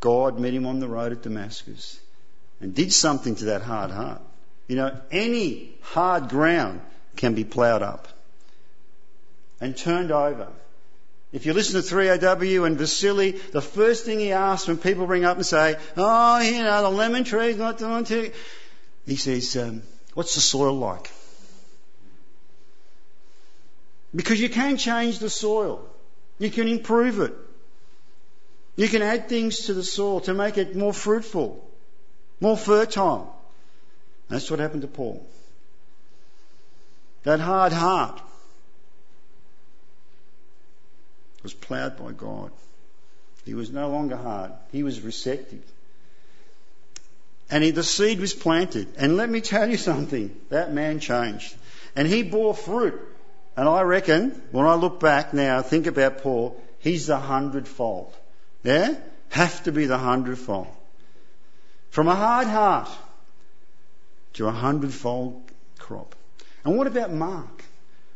God 0.00 0.38
met 0.40 0.52
him 0.52 0.66
on 0.66 0.80
the 0.80 0.88
road 0.88 1.12
at 1.12 1.22
Damascus 1.22 2.00
and 2.60 2.74
did 2.74 2.92
something 2.92 3.36
to 3.36 3.44
that 3.46 3.62
hard 3.62 3.90
heart. 3.90 4.20
You 4.66 4.76
know, 4.76 5.00
any 5.10 5.72
hard 5.82 6.28
ground 6.28 6.80
can 7.16 7.34
be 7.34 7.44
ploughed 7.44 7.82
up 7.82 8.08
and 9.60 9.76
turned 9.76 10.10
over. 10.10 10.48
If 11.32 11.46
you 11.46 11.52
listen 11.52 11.80
to 11.80 11.86
3AW 11.86 12.66
and 12.66 12.76
Vasili, 12.76 13.32
the 13.52 13.62
first 13.62 14.04
thing 14.04 14.18
he 14.18 14.32
asks 14.32 14.66
when 14.66 14.78
people 14.78 15.06
ring 15.06 15.24
up 15.24 15.36
and 15.36 15.46
say, 15.46 15.76
oh, 15.96 16.40
you 16.40 16.62
know, 16.62 16.82
the 16.82 16.90
lemon 16.90 17.22
tree's 17.22 17.56
not 17.56 17.78
doing 17.78 18.04
too, 18.04 18.32
he 19.06 19.16
says, 19.16 19.56
um, 19.56 19.82
what's 20.14 20.34
the 20.34 20.40
soil 20.40 20.74
like? 20.74 21.10
Because 24.14 24.40
you 24.40 24.48
can 24.48 24.76
change 24.76 25.20
the 25.20 25.30
soil. 25.30 25.88
You 26.40 26.50
can 26.50 26.66
improve 26.66 27.20
it. 27.20 27.34
You 28.74 28.88
can 28.88 29.02
add 29.02 29.28
things 29.28 29.66
to 29.66 29.74
the 29.74 29.84
soil 29.84 30.20
to 30.22 30.34
make 30.34 30.58
it 30.58 30.74
more 30.74 30.92
fruitful, 30.92 31.64
more 32.40 32.56
fertile. 32.56 33.36
That's 34.28 34.50
what 34.50 34.58
happened 34.58 34.82
to 34.82 34.88
Paul. 34.88 35.24
That 37.22 37.38
hard 37.38 37.72
heart 37.72 38.20
was 41.42 41.54
ploughed 41.54 41.96
by 41.96 42.12
God. 42.12 42.50
He 43.44 43.54
was 43.54 43.70
no 43.70 43.88
longer 43.88 44.16
hard. 44.16 44.52
He 44.72 44.82
was 44.82 45.00
receptive. 45.00 45.62
And 47.50 47.64
he, 47.64 47.70
the 47.70 47.82
seed 47.82 48.20
was 48.20 48.32
planted. 48.32 48.88
And 48.96 49.16
let 49.16 49.28
me 49.28 49.40
tell 49.40 49.68
you 49.68 49.76
something. 49.76 50.34
That 50.50 50.72
man 50.72 51.00
changed. 51.00 51.54
And 51.96 52.06
he 52.06 52.22
bore 52.22 52.54
fruit. 52.54 53.00
And 53.56 53.68
I 53.68 53.82
reckon, 53.82 54.40
when 54.52 54.66
I 54.66 54.74
look 54.74 55.00
back 55.00 55.34
now, 55.34 55.62
think 55.62 55.86
about 55.86 56.18
Paul, 56.18 56.60
he's 56.78 57.08
the 57.08 57.16
hundredfold. 57.16 58.14
Yeah? 58.62 58.94
Have 59.30 59.64
to 59.64 59.72
be 59.72 59.86
the 59.86 59.98
hundredfold. 59.98 60.68
From 61.90 62.06
a 62.06 62.14
hard 62.14 62.46
heart 62.46 62.88
to 64.34 64.46
a 64.46 64.52
hundredfold 64.52 65.42
crop. 65.78 66.14
And 66.64 66.76
what 66.76 66.86
about 66.86 67.12
Mark? 67.12 67.64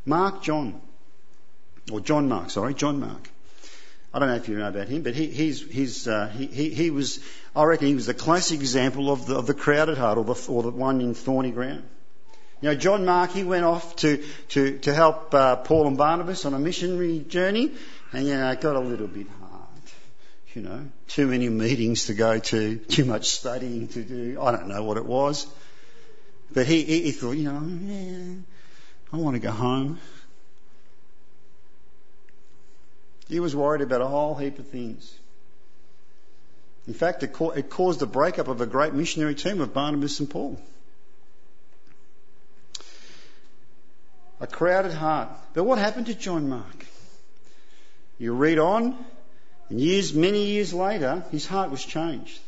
Mark 0.06 0.42
John. 0.42 0.80
Or 1.92 2.00
John 2.00 2.28
Mark, 2.28 2.50
sorry, 2.50 2.74
John 2.74 3.00
Mark. 3.00 3.28
I 4.12 4.20
don't 4.20 4.28
know 4.28 4.36
if 4.36 4.48
you 4.48 4.56
know 4.56 4.68
about 4.68 4.88
him, 4.88 5.02
but 5.02 5.14
he, 5.14 5.26
he's, 5.26 5.60
he's, 5.60 6.06
uh, 6.06 6.28
he, 6.28 6.46
he, 6.46 6.70
he, 6.70 6.90
was, 6.90 7.18
I 7.54 7.64
reckon 7.64 7.88
he 7.88 7.94
was 7.96 8.06
the 8.06 8.14
classic 8.14 8.60
example 8.60 9.10
of 9.10 9.26
the, 9.26 9.36
of 9.36 9.46
the 9.46 9.54
crowded 9.54 9.98
heart 9.98 10.18
or 10.18 10.24
the, 10.24 10.46
or 10.48 10.62
the 10.62 10.70
one 10.70 11.00
in 11.00 11.14
thorny 11.14 11.50
ground. 11.50 11.82
You 12.60 12.70
know, 12.70 12.76
John 12.76 13.04
Mark, 13.04 13.32
he 13.32 13.42
went 13.42 13.64
off 13.64 13.96
to, 13.96 14.24
to, 14.50 14.78
to 14.78 14.94
help 14.94 15.34
uh, 15.34 15.56
Paul 15.56 15.88
and 15.88 15.98
Barnabas 15.98 16.44
on 16.44 16.54
a 16.54 16.58
missionary 16.58 17.18
journey, 17.18 17.72
and, 18.12 18.26
you 18.26 18.36
know, 18.36 18.50
it 18.50 18.60
got 18.60 18.76
a 18.76 18.80
little 18.80 19.08
bit 19.08 19.26
hard. 19.40 19.50
You 20.54 20.62
know, 20.62 20.86
too 21.08 21.26
many 21.26 21.48
meetings 21.48 22.06
to 22.06 22.14
go 22.14 22.38
to, 22.38 22.76
too 22.76 23.04
much 23.04 23.30
studying 23.30 23.88
to 23.88 24.02
do. 24.04 24.40
I 24.40 24.52
don't 24.52 24.68
know 24.68 24.84
what 24.84 24.96
it 24.96 25.04
was. 25.04 25.48
But 26.52 26.66
he, 26.66 26.84
he, 26.84 27.02
he 27.02 27.10
thought, 27.10 27.32
you 27.32 27.50
know, 27.50 27.60
yeah, 27.60 28.36
I 29.12 29.16
want 29.16 29.34
to 29.34 29.40
go 29.40 29.50
home. 29.50 29.98
He 33.28 33.40
was 33.40 33.56
worried 33.56 33.80
about 33.80 34.00
a 34.00 34.06
whole 34.06 34.34
heap 34.34 34.58
of 34.58 34.68
things. 34.68 35.12
In 36.86 36.94
fact, 36.94 37.22
it, 37.22 37.34
it 37.56 37.70
caused 37.70 38.00
the 38.00 38.06
breakup 38.06 38.48
of 38.48 38.60
a 38.60 38.66
great 38.66 38.92
missionary 38.92 39.34
team 39.34 39.60
of 39.60 39.72
Barnabas 39.72 40.20
and 40.20 40.28
Paul. 40.28 40.60
A 44.40 44.46
crowded 44.46 44.92
heart. 44.92 45.30
But 45.54 45.64
what 45.64 45.78
happened 45.78 46.06
to 46.06 46.14
John 46.14 46.48
Mark? 46.48 46.86
You 48.18 48.34
read 48.34 48.58
on, 48.58 48.96
and 49.70 49.80
years, 49.80 50.12
many 50.12 50.46
years 50.46 50.74
later, 50.74 51.24
his 51.30 51.46
heart 51.46 51.70
was 51.70 51.82
changed. 51.82 52.38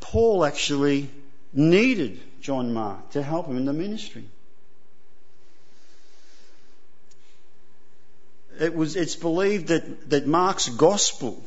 Paul 0.00 0.44
actually 0.44 1.10
needed 1.52 2.20
John 2.40 2.72
Mark 2.72 3.10
to 3.10 3.22
help 3.22 3.48
him 3.48 3.56
in 3.56 3.64
the 3.64 3.72
ministry. 3.72 4.24
It 8.60 8.74
was, 8.74 8.96
it's 8.96 9.16
believed 9.16 9.68
that, 9.68 10.10
that 10.10 10.26
Mark's 10.26 10.68
gospel 10.68 11.42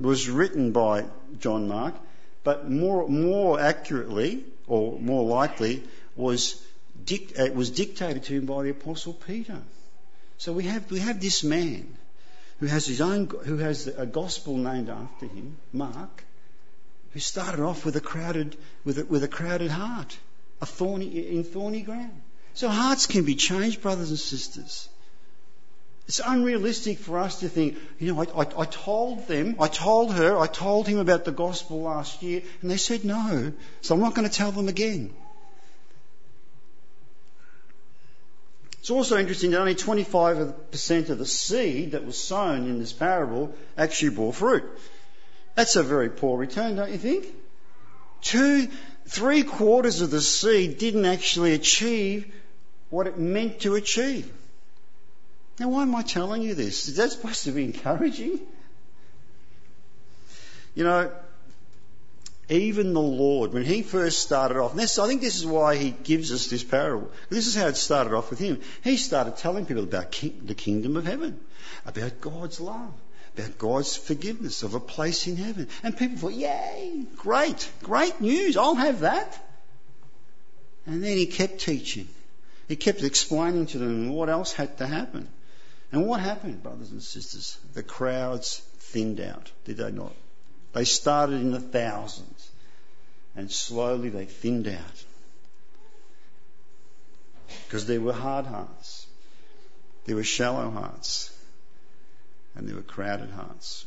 was 0.00 0.28
written 0.28 0.72
by 0.72 1.04
John 1.38 1.68
Mark, 1.68 1.94
but 2.42 2.70
more, 2.70 3.08
more 3.08 3.60
accurately, 3.60 4.44
or 4.66 4.98
more 4.98 5.24
likely, 5.24 5.82
was, 6.16 6.62
dic- 7.04 7.38
it 7.38 7.54
was 7.54 7.70
dictated 7.70 8.24
to 8.24 8.34
him 8.34 8.46
by 8.46 8.62
the 8.64 8.70
Apostle 8.70 9.14
Peter. 9.14 9.60
So 10.38 10.52
we 10.52 10.64
have, 10.64 10.90
we 10.90 10.98
have 10.98 11.20
this 11.20 11.44
man 11.44 11.96
who 12.60 12.66
has 12.66 12.86
his 12.86 13.00
own, 13.00 13.26
who 13.26 13.58
has 13.58 13.86
a 13.86 14.06
gospel 14.06 14.56
named 14.56 14.88
after 14.88 15.26
him, 15.26 15.56
Mark, 15.72 16.24
who 17.12 17.20
started 17.20 17.60
off 17.60 17.84
with 17.84 17.96
a 17.96 18.00
crowded, 18.00 18.56
with 18.84 18.98
a, 18.98 19.04
with 19.04 19.22
a 19.22 19.28
crowded 19.28 19.70
heart, 19.70 20.16
a 20.60 20.66
thorny, 20.66 21.06
in 21.06 21.44
thorny 21.44 21.82
ground. 21.82 22.22
So 22.54 22.68
hearts 22.68 23.06
can 23.06 23.24
be 23.24 23.34
changed, 23.34 23.82
brothers 23.82 24.10
and 24.10 24.18
sisters. 24.18 24.88
It's 26.06 26.20
unrealistic 26.24 26.98
for 26.98 27.18
us 27.18 27.40
to 27.40 27.48
think, 27.48 27.78
you 27.98 28.12
know, 28.12 28.20
I, 28.20 28.42
I, 28.42 28.46
I, 28.58 28.64
told 28.66 29.26
them, 29.26 29.56
I 29.58 29.68
told 29.68 30.12
her, 30.12 30.38
I 30.38 30.46
told 30.46 30.86
him 30.86 30.98
about 30.98 31.24
the 31.24 31.32
gospel 31.32 31.82
last 31.82 32.22
year, 32.22 32.42
and 32.60 32.70
they 32.70 32.76
said 32.76 33.04
no, 33.04 33.52
so 33.80 33.94
I'm 33.94 34.00
not 34.00 34.14
going 34.14 34.28
to 34.28 34.34
tell 34.34 34.52
them 34.52 34.68
again. 34.68 35.14
It's 38.80 38.90
also 38.90 39.16
interesting 39.16 39.52
that 39.52 39.60
only 39.60 39.74
25% 39.74 41.08
of 41.08 41.18
the 41.18 41.24
seed 41.24 41.92
that 41.92 42.04
was 42.04 42.18
sown 42.18 42.66
in 42.66 42.78
this 42.78 42.92
parable 42.92 43.54
actually 43.78 44.10
bore 44.10 44.34
fruit. 44.34 44.64
That's 45.54 45.76
a 45.76 45.82
very 45.82 46.10
poor 46.10 46.36
return, 46.36 46.76
don't 46.76 46.92
you 46.92 46.98
think? 46.98 47.26
Two, 48.20 48.68
three 49.06 49.42
quarters 49.42 50.02
of 50.02 50.10
the 50.10 50.20
seed 50.20 50.76
didn't 50.76 51.06
actually 51.06 51.54
achieve 51.54 52.30
what 52.90 53.06
it 53.06 53.18
meant 53.18 53.60
to 53.60 53.74
achieve. 53.74 54.30
Now, 55.58 55.68
why 55.68 55.82
am 55.82 55.94
I 55.94 56.02
telling 56.02 56.42
you 56.42 56.54
this? 56.54 56.88
Is 56.88 56.96
that 56.96 57.12
supposed 57.12 57.44
to 57.44 57.52
be 57.52 57.64
encouraging? 57.64 58.40
You 60.74 60.84
know, 60.84 61.12
even 62.48 62.92
the 62.92 63.00
Lord, 63.00 63.52
when 63.52 63.64
he 63.64 63.82
first 63.82 64.18
started 64.18 64.58
off, 64.58 64.74
this, 64.74 64.98
I 64.98 65.06
think 65.06 65.20
this 65.20 65.36
is 65.36 65.46
why 65.46 65.76
he 65.76 65.92
gives 65.92 66.32
us 66.32 66.48
this 66.48 66.64
parable. 66.64 67.10
This 67.30 67.46
is 67.46 67.54
how 67.54 67.68
it 67.68 67.76
started 67.76 68.12
off 68.12 68.30
with 68.30 68.38
him. 68.38 68.60
He 68.82 68.96
started 68.96 69.36
telling 69.36 69.64
people 69.64 69.84
about 69.84 70.10
king, 70.10 70.42
the 70.44 70.54
kingdom 70.54 70.96
of 70.96 71.06
heaven, 71.06 71.40
about 71.86 72.20
God's 72.20 72.60
love, 72.60 72.92
about 73.38 73.56
God's 73.56 73.96
forgiveness 73.96 74.62
of 74.62 74.74
a 74.74 74.80
place 74.80 75.26
in 75.26 75.36
heaven. 75.36 75.68
And 75.82 75.96
people 75.96 76.18
thought, 76.18 76.34
yay, 76.34 77.06
great, 77.16 77.70
great 77.82 78.20
news, 78.20 78.56
I'll 78.56 78.74
have 78.74 79.00
that. 79.00 79.40
And 80.86 81.02
then 81.02 81.16
he 81.16 81.26
kept 81.26 81.60
teaching. 81.60 82.08
He 82.68 82.76
kept 82.76 83.02
explaining 83.02 83.66
to 83.66 83.78
them 83.78 84.10
what 84.10 84.28
else 84.28 84.52
had 84.52 84.78
to 84.78 84.86
happen. 84.86 85.28
And 85.94 86.08
what 86.08 86.18
happened, 86.18 86.60
brothers 86.60 86.90
and 86.90 87.00
sisters? 87.00 87.56
The 87.72 87.84
crowds 87.84 88.58
thinned 88.78 89.20
out, 89.20 89.52
did 89.64 89.76
they 89.76 89.92
not? 89.92 90.12
They 90.72 90.84
started 90.84 91.36
in 91.40 91.52
the 91.52 91.60
thousands 91.60 92.50
and 93.36 93.48
slowly 93.48 94.08
they 94.08 94.24
thinned 94.24 94.66
out. 94.66 95.04
Because 97.66 97.86
there 97.86 98.00
were 98.00 98.12
hard 98.12 98.44
hearts, 98.44 99.06
there 100.06 100.16
were 100.16 100.24
shallow 100.24 100.68
hearts, 100.68 101.32
and 102.56 102.66
there 102.66 102.74
were 102.74 102.82
crowded 102.82 103.30
hearts. 103.30 103.86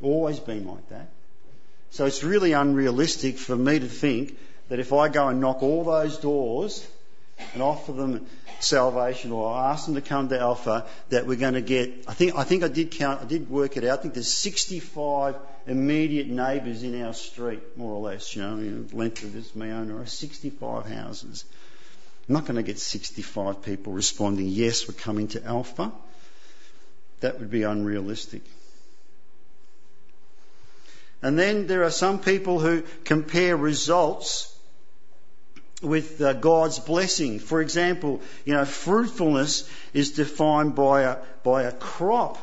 Always 0.00 0.40
been 0.40 0.66
like 0.66 0.88
that. 0.88 1.10
So 1.90 2.06
it's 2.06 2.24
really 2.24 2.52
unrealistic 2.52 3.36
for 3.36 3.54
me 3.54 3.80
to 3.80 3.86
think 3.86 4.38
that 4.70 4.78
if 4.78 4.94
I 4.94 5.10
go 5.10 5.28
and 5.28 5.42
knock 5.42 5.62
all 5.62 5.84
those 5.84 6.16
doors 6.16 6.88
and 7.52 7.62
offer 7.62 7.92
them 7.92 8.26
salvation 8.60 9.32
or 9.32 9.54
ask 9.54 9.86
them 9.86 9.94
to 9.94 10.00
come 10.00 10.28
to 10.28 10.38
Alpha, 10.38 10.86
that 11.10 11.26
we're 11.26 11.36
going 11.36 11.54
to 11.54 11.60
get, 11.60 12.04
I 12.06 12.14
think, 12.14 12.36
I 12.36 12.44
think 12.44 12.62
I 12.62 12.68
did 12.68 12.90
count, 12.90 13.22
I 13.22 13.24
did 13.24 13.50
work 13.50 13.76
it 13.76 13.84
out, 13.84 13.98
I 13.98 14.02
think 14.02 14.14
there's 14.14 14.32
65 14.32 15.36
immediate 15.66 16.28
neighbours 16.28 16.82
in 16.82 17.00
our 17.02 17.14
street, 17.14 17.76
more 17.76 17.92
or 17.92 18.00
less, 18.00 18.34
you 18.34 18.42
know, 18.42 18.56
the 18.56 18.96
length 18.96 19.22
of 19.22 19.32
this 19.32 19.52
Meona 19.52 20.02
are 20.02 20.06
65 20.06 20.86
houses. 20.86 21.44
I'm 22.28 22.34
not 22.34 22.46
going 22.46 22.56
to 22.56 22.62
get 22.62 22.78
65 22.78 23.62
people 23.62 23.92
responding, 23.92 24.46
yes, 24.46 24.88
we're 24.88 24.94
coming 24.94 25.28
to 25.28 25.44
Alpha. 25.44 25.92
That 27.20 27.38
would 27.38 27.50
be 27.50 27.62
unrealistic. 27.62 28.42
And 31.22 31.38
then 31.38 31.66
there 31.66 31.84
are 31.84 31.90
some 31.90 32.18
people 32.18 32.60
who 32.60 32.82
compare 33.04 33.56
results 33.56 34.53
with 35.84 36.20
uh, 36.20 36.32
God's 36.32 36.78
blessing. 36.78 37.38
For 37.38 37.60
example, 37.60 38.20
you 38.44 38.54
know, 38.54 38.64
fruitfulness 38.64 39.68
is 39.92 40.12
defined 40.12 40.74
by 40.74 41.02
a, 41.02 41.18
by 41.42 41.64
a 41.64 41.72
crop, 41.72 42.38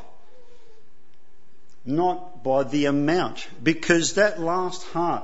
not 1.86 2.44
by 2.44 2.64
the 2.64 2.86
amount, 2.86 3.48
because 3.62 4.14
that 4.14 4.40
last 4.40 4.84
heart, 4.88 5.24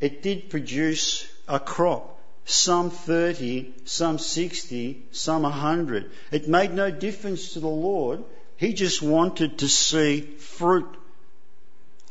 it 0.00 0.22
did 0.22 0.50
produce 0.50 1.26
a 1.48 1.60
crop. 1.60 2.12
Some 2.44 2.90
30, 2.90 3.74
some 3.84 4.18
60, 4.18 5.02
some 5.10 5.42
100. 5.42 6.10
It 6.30 6.48
made 6.48 6.72
no 6.72 6.90
difference 6.90 7.52
to 7.52 7.60
the 7.60 7.66
Lord. 7.66 8.22
He 8.56 8.72
just 8.72 9.02
wanted 9.02 9.58
to 9.58 9.68
see 9.68 10.20
fruit, 10.20 10.88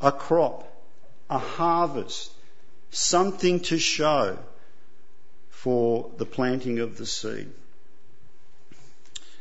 a 0.02 0.12
crop, 0.12 0.68
a 1.30 1.40
harvest, 1.40 2.32
something 2.92 3.62
to 3.62 3.78
show 3.78 4.38
for 5.66 6.12
the 6.18 6.28
planting 6.28 6.78
of 6.78 6.96
the 6.96 7.08
seed. 7.08 7.50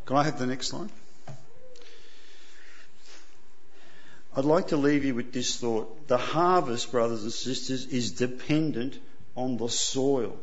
Can 0.06 0.16
I 0.16 0.22
have 0.22 0.38
the 0.38 0.46
next 0.46 0.68
slide? 0.68 0.88
I'd 4.34 4.46
like 4.46 4.68
to 4.68 4.78
leave 4.78 5.04
you 5.04 5.14
with 5.14 5.34
this 5.34 5.58
thought. 5.58 6.08
The 6.08 6.16
harvest, 6.16 6.90
brothers 6.90 7.24
and 7.24 7.30
sisters, 7.30 7.84
is 7.84 8.12
dependent 8.12 8.98
on 9.36 9.58
the 9.58 9.68
soil 9.68 10.38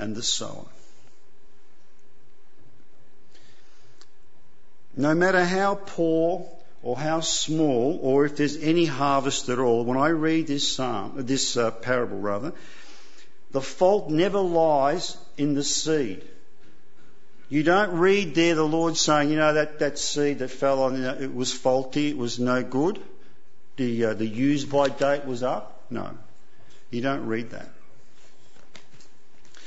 and 0.00 0.16
the 0.16 0.22
sower. 0.24 0.66
No 4.96 5.14
matter 5.14 5.44
how 5.44 5.76
poor 5.76 6.44
or 6.82 6.96
how 6.96 7.20
small, 7.20 8.00
or 8.02 8.24
if 8.24 8.36
there's 8.36 8.56
any 8.56 8.84
harvest 8.84 9.48
at 9.48 9.60
all, 9.60 9.84
when 9.84 9.96
I 9.96 10.08
read 10.08 10.48
this 10.48 10.72
psalm, 10.72 11.12
this 11.18 11.56
uh, 11.56 11.70
parable 11.70 12.18
rather, 12.18 12.52
the 13.54 13.60
fault 13.60 14.10
never 14.10 14.40
lies 14.40 15.16
in 15.36 15.54
the 15.54 15.62
seed. 15.62 16.24
You 17.48 17.62
don't 17.62 17.96
read 18.00 18.34
there 18.34 18.56
the 18.56 18.66
Lord 18.66 18.96
saying, 18.96 19.30
you 19.30 19.36
know, 19.36 19.52
that, 19.52 19.78
that 19.78 19.96
seed 19.96 20.40
that 20.40 20.48
fell 20.48 20.82
on 20.82 21.00
it, 21.00 21.32
was 21.32 21.52
faulty, 21.52 22.08
it 22.08 22.16
was 22.16 22.40
no 22.40 22.64
good, 22.64 23.00
the, 23.76 24.06
uh, 24.06 24.14
the 24.14 24.26
use 24.26 24.64
by 24.64 24.88
date 24.88 25.24
was 25.24 25.44
up. 25.44 25.84
No. 25.88 26.10
You 26.90 27.00
don't 27.00 27.26
read 27.26 27.50
that. 27.50 27.68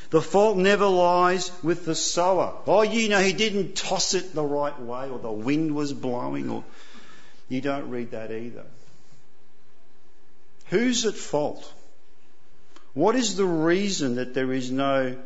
The 0.09 0.21
fault 0.21 0.57
never 0.57 0.85
lies 0.85 1.49
with 1.63 1.85
the 1.85 1.95
sower. 1.95 2.55
Oh, 2.67 2.81
you 2.81 3.07
know, 3.07 3.21
he 3.21 3.31
didn't 3.31 3.77
toss 3.77 4.15
it 4.15 4.35
the 4.35 4.43
right 4.43 4.77
way 4.81 5.09
or 5.09 5.17
the 5.17 5.31
wind 5.31 5.73
was 5.73 5.93
blowing 5.93 6.49
or. 6.49 6.65
You 7.47 7.61
don't 7.61 7.89
read 7.89 8.11
that 8.11 8.33
either. 8.33 8.65
Who's 10.65 11.05
at 11.05 11.15
fault? 11.15 11.73
What 12.97 13.15
is 13.15 13.35
the 13.35 13.45
reason 13.45 14.15
that 14.15 14.33
there 14.33 14.51
is 14.51 14.71
no 14.71 15.17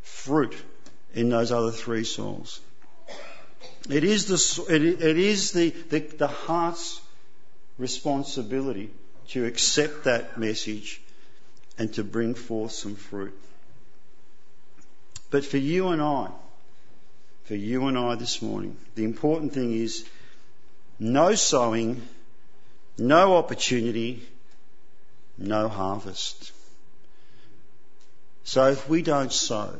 fruit 0.00 0.54
in 1.12 1.28
those 1.28 1.52
other 1.52 1.70
three 1.70 2.04
soils? 2.04 2.60
It 3.90 4.04
is 4.04 4.24
the, 4.24 4.74
it, 4.74 4.82
it 4.82 5.18
is 5.18 5.52
the, 5.52 5.68
the, 5.68 5.98
the 5.98 6.26
heart's 6.26 7.02
responsibility 7.76 8.88
to 9.32 9.44
accept 9.44 10.04
that 10.04 10.38
message 10.38 11.02
and 11.76 11.92
to 11.92 12.02
bring 12.02 12.32
forth 12.32 12.72
some 12.72 12.96
fruit. 12.96 13.38
But 15.30 15.44
for 15.44 15.58
you 15.58 15.88
and 15.88 16.00
I, 16.00 16.30
for 17.44 17.54
you 17.54 17.86
and 17.86 17.98
I 17.98 18.14
this 18.14 18.40
morning, 18.40 18.78
the 18.94 19.04
important 19.04 19.52
thing 19.52 19.74
is 19.74 20.06
no 20.98 21.34
sowing, 21.34 22.00
no 22.96 23.36
opportunity, 23.36 24.26
no 25.38 25.68
harvest. 25.68 26.52
So 28.44 28.68
if 28.68 28.88
we 28.88 29.02
don't 29.02 29.32
sow, 29.32 29.74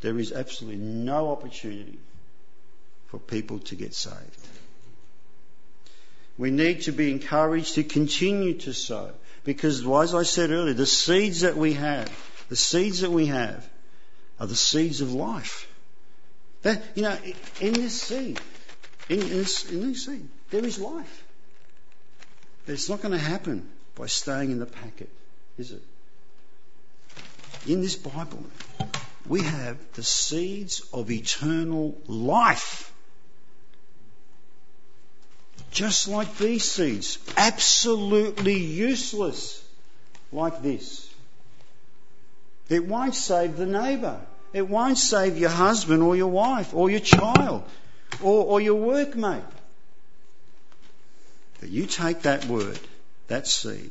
there 0.00 0.18
is 0.18 0.32
absolutely 0.32 0.78
no 0.78 1.30
opportunity 1.30 1.98
for 3.08 3.18
people 3.18 3.58
to 3.58 3.74
get 3.74 3.92
saved. 3.94 4.48
We 6.38 6.50
need 6.50 6.82
to 6.82 6.92
be 6.92 7.10
encouraged 7.10 7.74
to 7.74 7.84
continue 7.84 8.54
to 8.60 8.72
sow 8.72 9.10
because, 9.44 9.86
as 9.86 10.14
I 10.14 10.22
said 10.22 10.50
earlier, 10.50 10.74
the 10.74 10.86
seeds 10.86 11.40
that 11.40 11.56
we 11.56 11.74
have, 11.74 12.10
the 12.48 12.56
seeds 12.56 13.00
that 13.00 13.10
we 13.10 13.26
have, 13.26 13.68
are 14.38 14.46
the 14.46 14.56
seeds 14.56 15.00
of 15.00 15.12
life. 15.12 15.68
That, 16.62 16.82
you 16.94 17.02
know, 17.02 17.18
in 17.60 17.72
this 17.74 18.00
seed, 18.00 18.40
in, 19.08 19.20
this, 19.20 19.70
in 19.70 19.88
this 19.88 20.06
seed, 20.06 20.28
there 20.50 20.64
is 20.64 20.78
life. 20.78 21.24
It's 22.66 22.88
not 22.88 23.02
going 23.02 23.12
to 23.12 23.18
happen 23.18 23.68
by 24.00 24.06
staying 24.06 24.50
in 24.50 24.58
the 24.58 24.64
packet, 24.64 25.10
is 25.58 25.72
it? 25.72 25.82
In 27.66 27.82
this 27.82 27.96
Bible, 27.96 28.42
we 29.26 29.42
have 29.42 29.76
the 29.92 30.02
seeds 30.02 30.80
of 30.94 31.10
eternal 31.10 31.98
life. 32.06 32.90
Just 35.70 36.08
like 36.08 36.38
these 36.38 36.64
seeds, 36.64 37.18
absolutely 37.36 38.58
useless 38.58 39.62
like 40.32 40.62
this. 40.62 41.06
It 42.70 42.86
won't 42.86 43.14
save 43.14 43.58
the 43.58 43.66
neighbour. 43.66 44.18
It 44.54 44.66
won't 44.66 44.96
save 44.96 45.36
your 45.36 45.50
husband 45.50 46.02
or 46.02 46.16
your 46.16 46.28
wife 46.28 46.72
or 46.72 46.88
your 46.88 47.00
child 47.00 47.64
or, 48.22 48.44
or 48.46 48.60
your 48.62 48.80
workmate. 48.80 49.44
But 51.60 51.68
you 51.68 51.84
take 51.84 52.22
that 52.22 52.46
word 52.46 52.80
that 53.30 53.46
seed, 53.46 53.90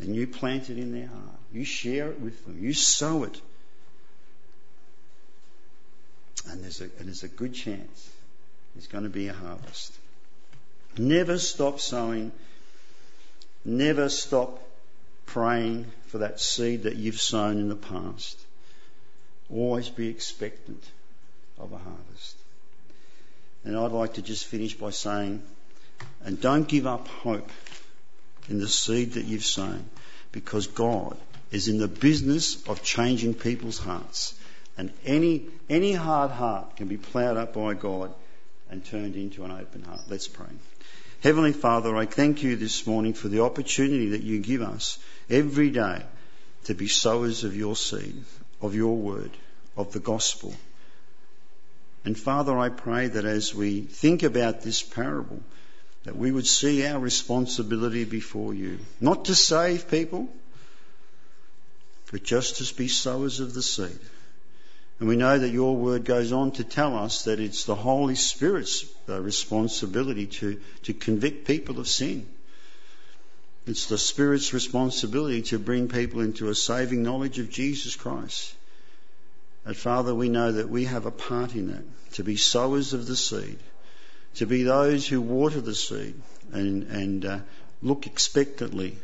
and 0.00 0.16
you 0.16 0.26
plant 0.26 0.70
it 0.70 0.78
in 0.78 0.92
their 0.92 1.08
heart. 1.08 1.38
You 1.52 1.64
share 1.64 2.08
it 2.10 2.20
with 2.20 2.44
them. 2.46 2.58
You 2.60 2.72
sow 2.72 3.24
it. 3.24 3.40
And 6.48 6.62
there's 6.62 6.80
a, 6.80 6.84
and 6.84 7.06
there's 7.06 7.22
a 7.22 7.28
good 7.28 7.54
chance 7.54 8.10
there's 8.74 8.86
going 8.86 9.04
to 9.04 9.10
be 9.10 9.28
a 9.28 9.32
harvest. 9.32 9.92
Never 10.96 11.38
stop 11.38 11.78
sowing. 11.78 12.32
Never 13.64 14.08
stop 14.08 14.62
praying 15.26 15.86
for 16.06 16.18
that 16.18 16.40
seed 16.40 16.84
that 16.84 16.96
you've 16.96 17.20
sown 17.20 17.58
in 17.58 17.68
the 17.68 17.76
past. 17.76 18.38
Always 19.52 19.88
be 19.88 20.08
expectant 20.08 20.82
of 21.58 21.72
a 21.72 21.78
harvest. 21.78 22.36
And 23.64 23.76
I'd 23.76 23.92
like 23.92 24.14
to 24.14 24.22
just 24.22 24.46
finish 24.46 24.74
by 24.74 24.90
saying, 24.90 25.42
and 26.24 26.40
don't 26.40 26.66
give 26.66 26.86
up 26.86 27.06
hope 27.08 27.50
in 28.48 28.58
the 28.58 28.68
seed 28.68 29.12
that 29.12 29.24
you've 29.24 29.44
sown 29.44 29.84
because 30.32 30.66
God 30.66 31.16
is 31.50 31.68
in 31.68 31.78
the 31.78 31.88
business 31.88 32.66
of 32.68 32.82
changing 32.82 33.34
people's 33.34 33.78
hearts. 33.78 34.34
And 34.76 34.92
any, 35.04 35.46
any 35.68 35.92
hard 35.92 36.30
heart 36.30 36.76
can 36.76 36.88
be 36.88 36.96
ploughed 36.96 37.36
up 37.36 37.54
by 37.54 37.74
God 37.74 38.12
and 38.70 38.84
turned 38.84 39.16
into 39.16 39.44
an 39.44 39.50
open 39.50 39.82
heart. 39.82 40.00
Let's 40.08 40.28
pray. 40.28 40.46
Heavenly 41.22 41.52
Father, 41.52 41.94
I 41.94 42.06
thank 42.06 42.42
you 42.42 42.56
this 42.56 42.86
morning 42.86 43.12
for 43.12 43.28
the 43.28 43.42
opportunity 43.42 44.10
that 44.10 44.22
you 44.22 44.40
give 44.40 44.62
us 44.62 44.98
every 45.30 45.70
day 45.70 46.02
to 46.64 46.74
be 46.74 46.88
sowers 46.88 47.44
of 47.44 47.54
your 47.54 47.76
seed, 47.76 48.24
of 48.60 48.74
your 48.74 48.96
word, 48.96 49.30
of 49.76 49.92
the 49.92 50.00
gospel. 50.00 50.54
And 52.04 52.18
Father, 52.18 52.58
I 52.58 52.70
pray 52.70 53.08
that 53.08 53.24
as 53.24 53.54
we 53.54 53.82
think 53.82 54.22
about 54.22 54.62
this 54.62 54.82
parable, 54.82 55.40
that 56.04 56.16
we 56.16 56.30
would 56.32 56.46
see 56.46 56.84
our 56.86 56.98
responsibility 56.98 58.04
before 58.04 58.54
you, 58.54 58.78
not 59.00 59.26
to 59.26 59.34
save 59.34 59.88
people, 59.90 60.28
but 62.10 62.22
just 62.22 62.56
to 62.56 62.74
be 62.74 62.88
sowers 62.88 63.40
of 63.40 63.54
the 63.54 63.62
seed. 63.62 63.98
And 64.98 65.08
we 65.08 65.16
know 65.16 65.38
that 65.38 65.48
your 65.48 65.76
word 65.76 66.04
goes 66.04 66.30
on 66.30 66.52
to 66.52 66.64
tell 66.64 66.96
us 66.96 67.24
that 67.24 67.40
it's 67.40 67.64
the 67.64 67.74
Holy 67.74 68.14
Spirit's 68.14 68.84
uh, 69.08 69.20
responsibility 69.20 70.26
to, 70.26 70.60
to 70.84 70.94
convict 70.94 71.46
people 71.46 71.80
of 71.80 71.88
sin. 71.88 72.26
It's 73.66 73.86
the 73.86 73.98
Spirit's 73.98 74.52
responsibility 74.52 75.42
to 75.42 75.58
bring 75.58 75.88
people 75.88 76.20
into 76.20 76.48
a 76.48 76.54
saving 76.54 77.02
knowledge 77.02 77.38
of 77.38 77.50
Jesus 77.50 77.96
Christ. 77.96 78.54
And 79.64 79.76
Father, 79.76 80.14
we 80.14 80.28
know 80.28 80.52
that 80.52 80.68
we 80.68 80.84
have 80.84 81.06
a 81.06 81.12
part 81.12 81.54
in 81.54 81.68
that, 81.68 82.12
to 82.14 82.24
be 82.24 82.36
sowers 82.36 82.92
of 82.92 83.06
the 83.06 83.16
seed, 83.16 83.58
to 84.34 84.46
be 84.46 84.62
those 84.62 85.06
who 85.06 85.20
water 85.20 85.60
the 85.60 85.74
seed 85.74 86.14
and, 86.52 86.84
and 86.84 87.24
uh, 87.24 87.38
look 87.82 88.06
expectantly 88.06 88.96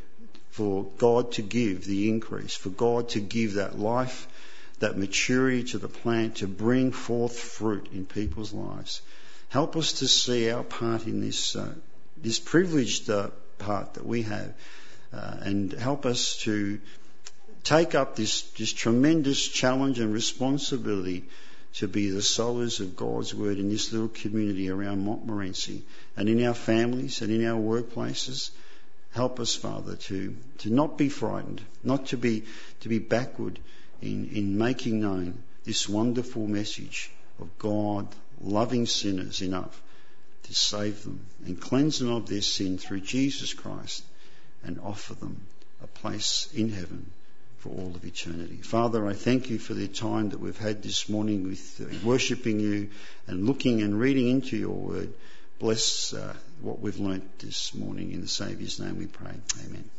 for 0.51 0.85
God 0.99 1.33
to 1.33 1.43
give 1.43 1.85
the 1.85 2.09
increase, 2.09 2.55
for 2.55 2.71
God 2.71 3.11
to 3.11 3.21
give 3.21 3.55
that 3.55 3.79
life 3.79 4.27
that 4.81 4.97
maturity 4.97 5.65
to 5.65 5.79
the 5.79 5.89
plant 5.89 6.37
to 6.37 6.47
bring 6.47 6.93
forth 6.93 7.39
fruit 7.39 7.89
in 7.93 8.07
people's 8.07 8.53
lives. 8.53 9.03
Help 9.49 9.77
us 9.77 9.95
to 9.95 10.09
see 10.09 10.51
our 10.51 10.63
part 10.63 11.07
in 11.07 11.21
this, 11.21 11.57
uh, 11.57 11.73
this 12.17 12.39
privileged 12.39 13.11
uh, 13.11 13.29
part 13.59 13.95
that 13.95 14.07
we 14.07 14.23
have, 14.23 14.53
uh, 15.13 15.37
and 15.41 15.73
help 15.73 16.07
us 16.07 16.37
to 16.39 16.81
take 17.65 17.95
up 17.95 18.15
this, 18.15 18.43
this 18.53 18.73
tremendous 18.73 19.49
challenge 19.49 19.99
and 19.99 20.13
responsibility 20.13 21.25
to 21.79 21.87
be 21.87 22.11
the 22.11 22.23
sowers 22.23 22.81
of 22.81 22.97
God's 22.97 23.33
word 23.33 23.59
in 23.59 23.69
this 23.69 23.93
little 23.93 24.09
community 24.09 24.69
around 24.69 25.05
Montmorency 25.05 25.85
and 26.17 26.29
in 26.29 26.45
our 26.45 26.55
families 26.55 27.23
and 27.23 27.31
in 27.31 27.47
our 27.47 27.61
workplaces. 27.61 28.51
Help 29.13 29.39
us, 29.39 29.55
Father, 29.55 29.95
to, 29.95 30.37
to 30.59 30.71
not 30.71 30.99
be 30.99 31.09
frightened, 31.09 31.61
not 31.85 32.07
to 32.07 32.17
be, 32.17 32.43
to 32.81 32.89
be 32.89 32.99
backward, 32.99 33.61
in, 34.03 34.29
in 34.31 34.59
making 34.59 35.01
known 35.01 35.41
this 35.65 35.89
wonderful 35.89 36.49
message 36.49 37.13
of 37.39 37.57
God 37.59 38.09
loving 38.41 38.87
sinners 38.87 39.41
enough 39.41 39.81
to 40.45 40.55
save 40.55 41.05
them 41.05 41.21
and 41.47 41.61
cleanse 41.61 42.01
them 42.01 42.11
of 42.11 42.29
their 42.29 42.43
sin 42.43 42.79
through 42.79 43.01
Jesus 43.01 43.55
Christ 43.55 44.03
and 44.65 44.81
offer 44.81 45.15
them 45.15 45.43
a 45.81 45.87
place 45.87 46.49
in 46.53 46.71
heaven 46.71 47.13
for 47.59 47.71
all 47.71 47.93
of 47.95 48.05
eternity. 48.05 48.57
Father, 48.63 49.07
I 49.07 49.15
thank 49.15 49.51
you 49.51 49.59
for 49.59 49.75
the 49.75 49.89
time 49.89 50.31
that 50.31 50.41
we've 50.41 50.57
had 50.57 50.83
this 50.83 51.09
morning 51.09 51.45
with 51.45 51.81
uh, 51.81 52.07
worshipping 52.07 52.61
you 52.61 52.91
and 53.27 53.47
looking 53.47 53.83
and 53.83 53.99
reading 53.99 54.29
into 54.29 54.57
your 54.57 54.77
word. 54.77 55.13
Bless 55.59 56.15
uh, 56.15 56.35
what 56.61 56.81
we've 56.81 57.01
learnt 57.01 57.41
this 57.41 57.75
morning. 57.75 58.13
In 58.13 58.21
the 58.21 58.29
Saviour's 58.29 58.79
name 58.79 58.97
we 58.97 59.07
pray. 59.07 59.35
Amen. 59.67 59.91